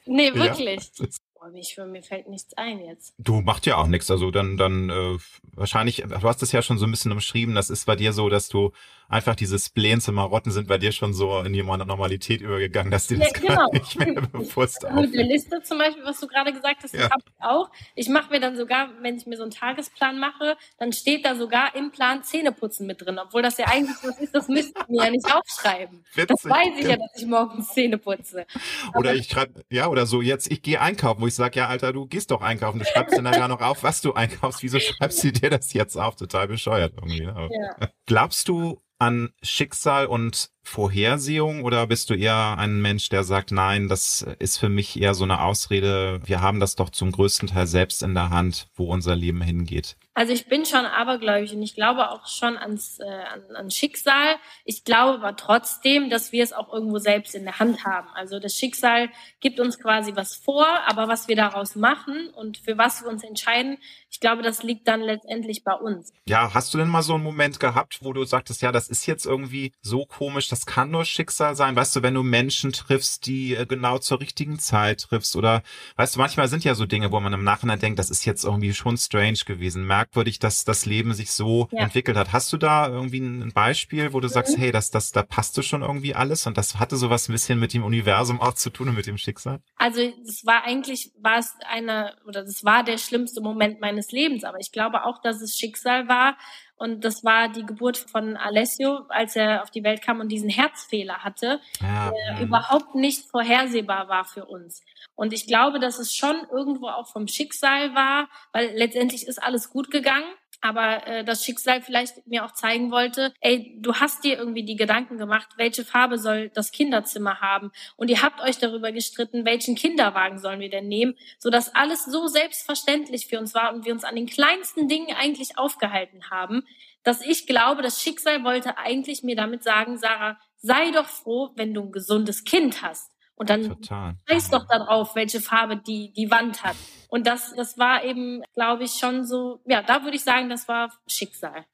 [0.06, 0.90] Nee, wirklich.
[0.98, 3.14] Ja, Boah, ich, mir fällt nichts ein jetzt.
[3.16, 4.10] Du machst ja auch nichts.
[4.10, 5.16] Also dann, dann äh,
[5.54, 8.28] wahrscheinlich, du hast es ja schon so ein bisschen umschrieben, das ist bei dir so,
[8.28, 8.72] dass du
[9.10, 13.08] einfach diese Spleens und Marotten sind bei dir schon so in die Normalität übergegangen, dass
[13.08, 13.54] dir das ja, genau.
[13.56, 16.94] gar nicht mehr bewusst also Mit der Liste zum Beispiel, was du gerade gesagt hast,
[16.94, 17.02] ja.
[17.02, 17.70] das habe ich auch.
[17.94, 21.34] Ich mache mir dann sogar, wenn ich mir so einen Tagesplan mache, dann steht da
[21.34, 24.88] sogar im Plan Zähneputzen mit drin, obwohl das ja eigentlich was ist, das müsste ich
[24.88, 26.04] mir ja nicht aufschreiben.
[26.14, 26.28] Witzig.
[26.28, 28.46] Das weiß ich ja, dass ich morgens Zähne putze.
[28.94, 31.92] Oder ich schreibe, ja, oder so, jetzt, ich gehe einkaufen, wo ich sage, ja, Alter,
[31.92, 35.24] du gehst doch einkaufen, du schreibst dann ja noch auf, was du einkaufst, wieso schreibst
[35.24, 36.14] du dir das jetzt auf?
[36.16, 37.26] Total bescheuert irgendwie.
[37.26, 37.48] Ne?
[37.80, 37.88] Ja.
[38.06, 43.88] Glaubst du, an Schicksal und Vorhersehung oder bist du eher ein Mensch, der sagt, nein,
[43.88, 47.66] das ist für mich eher so eine Ausrede, wir haben das doch zum größten Teil
[47.66, 49.96] selbst in der Hand, wo unser Leben hingeht?
[50.12, 54.36] Also ich bin schon abergläubig und ich glaube auch schon ans, äh, an, an Schicksal.
[54.64, 58.08] Ich glaube aber trotzdem, dass wir es auch irgendwo selbst in der Hand haben.
[58.14, 59.08] Also das Schicksal
[59.40, 63.22] gibt uns quasi was vor, aber was wir daraus machen und für was wir uns
[63.22, 63.78] entscheiden,
[64.10, 66.12] ich glaube, das liegt dann letztendlich bei uns.
[66.26, 69.06] Ja, hast du denn mal so einen Moment gehabt, wo du sagtest, ja, das ist
[69.06, 71.76] jetzt irgendwie so komisch, das kann nur Schicksal sein?
[71.76, 75.62] Weißt du, wenn du Menschen triffst, die äh, genau zur richtigen Zeit triffst oder,
[75.96, 78.44] weißt du, manchmal sind ja so Dinge, wo man im Nachhinein denkt, das ist jetzt
[78.44, 81.82] irgendwie schon strange gewesen, merkwürdig, dass das Leben sich so ja.
[81.82, 82.32] entwickelt hat.
[82.32, 84.32] Hast du da irgendwie ein Beispiel, wo du mhm.
[84.32, 87.60] sagst, hey, das, das, da passte schon irgendwie alles und das hatte sowas ein bisschen
[87.60, 89.60] mit dem Universum auch zu tun und mit dem Schicksal?
[89.76, 94.12] Also, es war eigentlich, war es einer, oder das war der schlimmste Moment meines meines
[94.12, 94.44] Lebens.
[94.44, 96.36] Aber ich glaube auch, dass es Schicksal war.
[96.80, 100.48] Und das war die Geburt von Alessio, als er auf die Welt kam und diesen
[100.48, 102.10] Herzfehler hatte, ja.
[102.10, 104.82] der überhaupt nicht vorhersehbar war für uns.
[105.14, 109.68] Und ich glaube, dass es schon irgendwo auch vom Schicksal war, weil letztendlich ist alles
[109.68, 110.24] gut gegangen
[110.60, 114.76] aber äh, das Schicksal vielleicht mir auch zeigen wollte, ey, du hast dir irgendwie die
[114.76, 119.74] Gedanken gemacht, welche Farbe soll das Kinderzimmer haben und ihr habt euch darüber gestritten, welchen
[119.74, 123.92] Kinderwagen sollen wir denn nehmen, so dass alles so selbstverständlich für uns war und wir
[123.92, 126.64] uns an den kleinsten Dingen eigentlich aufgehalten haben,
[127.02, 131.72] dass ich glaube, das Schicksal wollte eigentlich mir damit sagen, Sarah, sei doch froh, wenn
[131.72, 133.10] du ein gesundes Kind hast.
[133.40, 136.76] Und dann weiß doch darauf, welche Farbe die, die Wand hat.
[137.08, 140.68] Und das, das war eben, glaube ich, schon so, ja, da würde ich sagen, das
[140.68, 141.64] war Schicksal.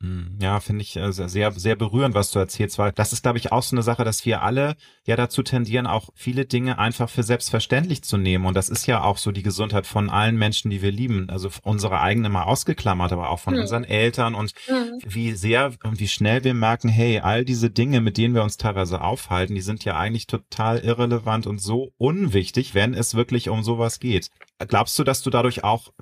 [0.00, 3.38] Hm, ja, finde ich äh, sehr, sehr berührend, was du erzählst, weil das ist, glaube
[3.38, 4.76] ich, auch so eine Sache, dass wir alle
[5.06, 8.44] ja dazu tendieren, auch viele Dinge einfach für selbstverständlich zu nehmen.
[8.44, 11.30] Und das ist ja auch so die Gesundheit von allen Menschen, die wir lieben.
[11.30, 13.60] Also unsere eigene mal ausgeklammert, aber auch von mhm.
[13.60, 14.98] unseren Eltern und mhm.
[15.06, 18.56] wie sehr und wie schnell wir merken, hey, all diese Dinge, mit denen wir uns
[18.56, 23.62] teilweise aufhalten, die sind ja eigentlich total irrelevant und so unwichtig, wenn es wirklich um
[23.62, 24.30] sowas geht.
[24.66, 25.92] Glaubst du, dass du dadurch auch,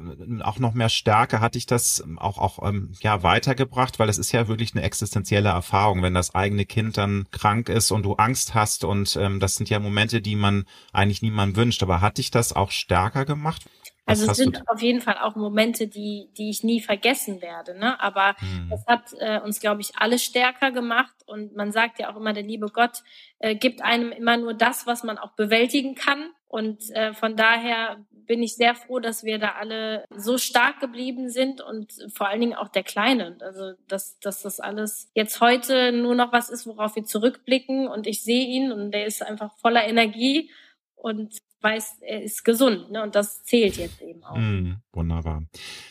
[0.42, 3.98] auch noch mehr Stärke, hat dich das auch, auch ähm, ja, weitergebracht?
[3.98, 7.90] Weil es ist ja wirklich eine existenzielle Erfahrung, wenn das eigene Kind dann krank ist
[7.90, 11.82] und du Angst hast und ähm, das sind ja Momente, die man eigentlich niemandem wünscht.
[11.82, 13.62] Aber hat dich das auch stärker gemacht?
[14.04, 17.78] Also es sind auf jeden Fall auch Momente, die, die ich nie vergessen werde.
[17.78, 18.00] Ne?
[18.00, 18.68] Aber mhm.
[18.68, 21.14] das hat äh, uns, glaube ich, alle stärker gemacht.
[21.26, 23.02] Und man sagt ja auch immer, der liebe Gott
[23.38, 26.30] äh, gibt einem immer nur das, was man auch bewältigen kann.
[26.48, 31.31] Und äh, von daher bin ich sehr froh, dass wir da alle so stark geblieben
[31.31, 33.37] sind und vor allen Dingen auch der Kleine.
[33.41, 38.07] Also, dass, dass das alles jetzt heute nur noch was ist, worauf wir zurückblicken und
[38.07, 40.51] ich sehe ihn und der ist einfach voller Energie
[40.95, 42.91] und weiß, er ist gesund.
[42.91, 43.03] Ne?
[43.03, 44.37] Und das zählt jetzt eben auch.
[44.37, 45.45] Mm, wunderbar.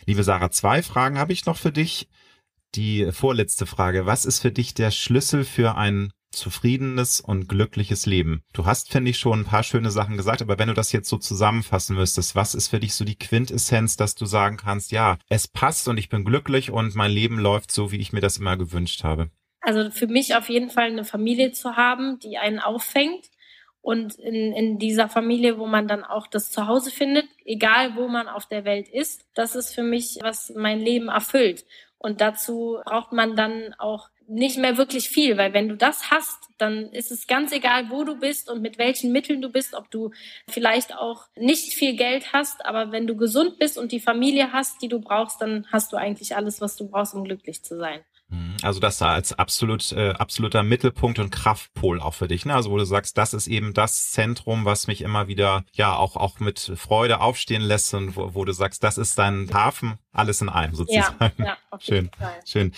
[0.05, 2.07] Liebe Sarah, zwei Fragen habe ich noch für dich.
[2.75, 4.05] Die vorletzte Frage.
[4.05, 8.43] Was ist für dich der Schlüssel für ein zufriedenes und glückliches Leben.
[8.53, 11.09] Du hast, finde ich, schon ein paar schöne Sachen gesagt, aber wenn du das jetzt
[11.09, 15.17] so zusammenfassen müsstest, was ist für dich so die Quintessenz, dass du sagen kannst, ja,
[15.29, 18.37] es passt und ich bin glücklich und mein Leben läuft so, wie ich mir das
[18.37, 19.29] immer gewünscht habe?
[19.61, 23.29] Also für mich auf jeden Fall eine Familie zu haben, die einen auffängt
[23.81, 28.27] und in, in dieser Familie, wo man dann auch das Zuhause findet, egal wo man
[28.27, 31.65] auf der Welt ist, das ist für mich, was mein Leben erfüllt.
[31.97, 36.37] Und dazu braucht man dann auch nicht mehr wirklich viel, weil wenn du das hast,
[36.57, 39.91] dann ist es ganz egal, wo du bist und mit welchen Mitteln du bist, ob
[39.91, 40.11] du
[40.47, 44.81] vielleicht auch nicht viel Geld hast, aber wenn du gesund bist und die Familie hast,
[44.81, 48.01] die du brauchst, dann hast du eigentlich alles, was du brauchst, um glücklich zu sein.
[48.31, 48.55] Mhm.
[48.63, 52.55] Also das da als absolut äh, absoluter Mittelpunkt und Kraftpol auch für dich, ne?
[52.55, 56.15] Also wo du sagst, das ist eben das Zentrum, was mich immer wieder ja auch
[56.15, 60.41] auch mit Freude aufstehen lässt und wo, wo du sagst, das ist dein Hafen, alles
[60.41, 61.15] in einem sozusagen.
[61.19, 62.39] Ja, ja, auf schön, Fall.
[62.45, 62.71] schön.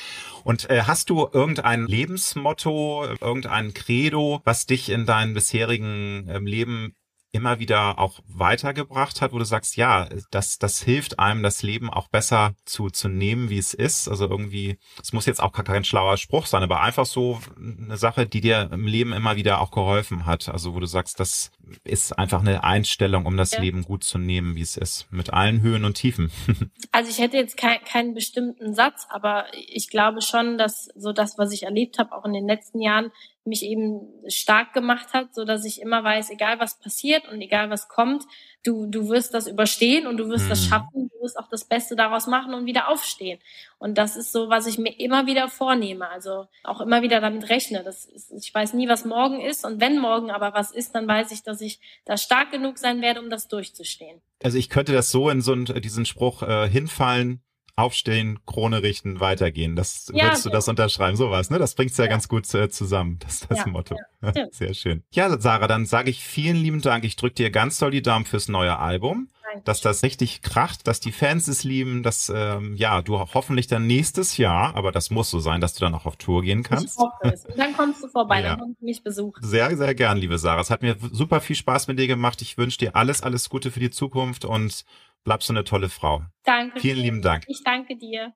[0.44, 6.96] Und äh, hast du irgendein Lebensmotto, irgendein Credo, was dich in deinem bisherigen ähm, Leben
[7.34, 11.90] immer wieder auch weitergebracht hat, wo du sagst, ja, das, das hilft einem, das Leben
[11.90, 14.08] auch besser zu, zu nehmen, wie es ist.
[14.08, 18.28] Also irgendwie, es muss jetzt auch kein schlauer Spruch sein, aber einfach so eine Sache,
[18.28, 20.48] die dir im Leben immer wieder auch geholfen hat.
[20.48, 21.52] Also wo du sagst, das
[21.84, 23.62] ist einfach eine Einstellung, um das ja.
[23.62, 26.32] Leben gut zu nehmen, wie es ist, mit allen Höhen und Tiefen.
[26.92, 31.38] also ich hätte jetzt kein, keinen bestimmten Satz, aber ich glaube schon, dass so das,
[31.38, 33.12] was ich erlebt habe, auch in den letzten Jahren,
[33.46, 37.70] mich eben stark gemacht hat, so dass ich immer weiß, egal was passiert und egal
[37.70, 38.24] was kommt,
[38.64, 40.50] du, du wirst das überstehen und du wirst mhm.
[40.50, 43.40] das schaffen, du wirst auch das Beste daraus machen und wieder aufstehen.
[43.78, 47.50] Und das ist so, was ich mir immer wieder vornehme, also auch immer wieder damit
[47.50, 47.84] rechne.
[47.84, 51.08] Das ist, ich weiß nie, was morgen ist und wenn morgen aber was ist, dann
[51.08, 54.22] weiß ich, dass ich da stark genug sein werde, um das durchzustehen.
[54.42, 57.42] Also ich könnte das so in so einen, diesen Spruch äh, hinfallen,
[57.76, 59.76] aufstehen, Krone richten, weitergehen.
[59.76, 61.60] Das ja, würdest du das unterschreiben, sowas, ne?
[61.60, 62.10] Das bringt's ja, ja.
[62.10, 63.20] ganz gut äh, zusammen.
[63.20, 63.98] Das ist das ja, Motto.
[64.52, 65.04] Sehr schön.
[65.12, 67.04] Ja, Sarah, dann sage ich vielen lieben Dank.
[67.04, 69.28] Ich drücke dir ganz doll die Daumen fürs neue Album.
[69.64, 73.88] Dass das richtig kracht, dass die Fans es lieben, dass ähm, ja du hoffentlich dann
[73.88, 76.98] nächstes Jahr, aber das muss so sein, dass du dann auch auf Tour gehen kannst.
[76.98, 77.46] Ich hoffe es.
[77.46, 79.42] Und dann kommst du vorbei, dann kommst du mich besuchen.
[79.42, 80.62] Sehr, sehr gern, liebe Sarah.
[80.62, 82.42] Es hat mir super viel Spaß mit dir gemacht.
[82.42, 84.86] Ich wünsche dir alles, alles Gute für die Zukunft und
[85.24, 86.24] bleibst du eine tolle Frau.
[86.44, 86.80] Danke.
[86.80, 87.44] Vielen lieben Dank.
[87.48, 88.34] Ich danke dir.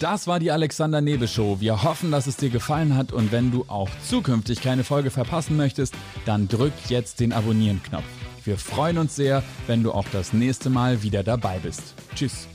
[0.00, 1.56] Das war die Alexander Nebel Show.
[1.58, 5.56] Wir hoffen, dass es dir gefallen hat und wenn du auch zukünftig keine Folge verpassen
[5.56, 5.94] möchtest,
[6.24, 8.04] dann drück jetzt den Abonnieren-Knopf.
[8.44, 11.94] Wir freuen uns sehr, wenn du auch das nächste Mal wieder dabei bist.
[12.14, 12.46] Tschüss.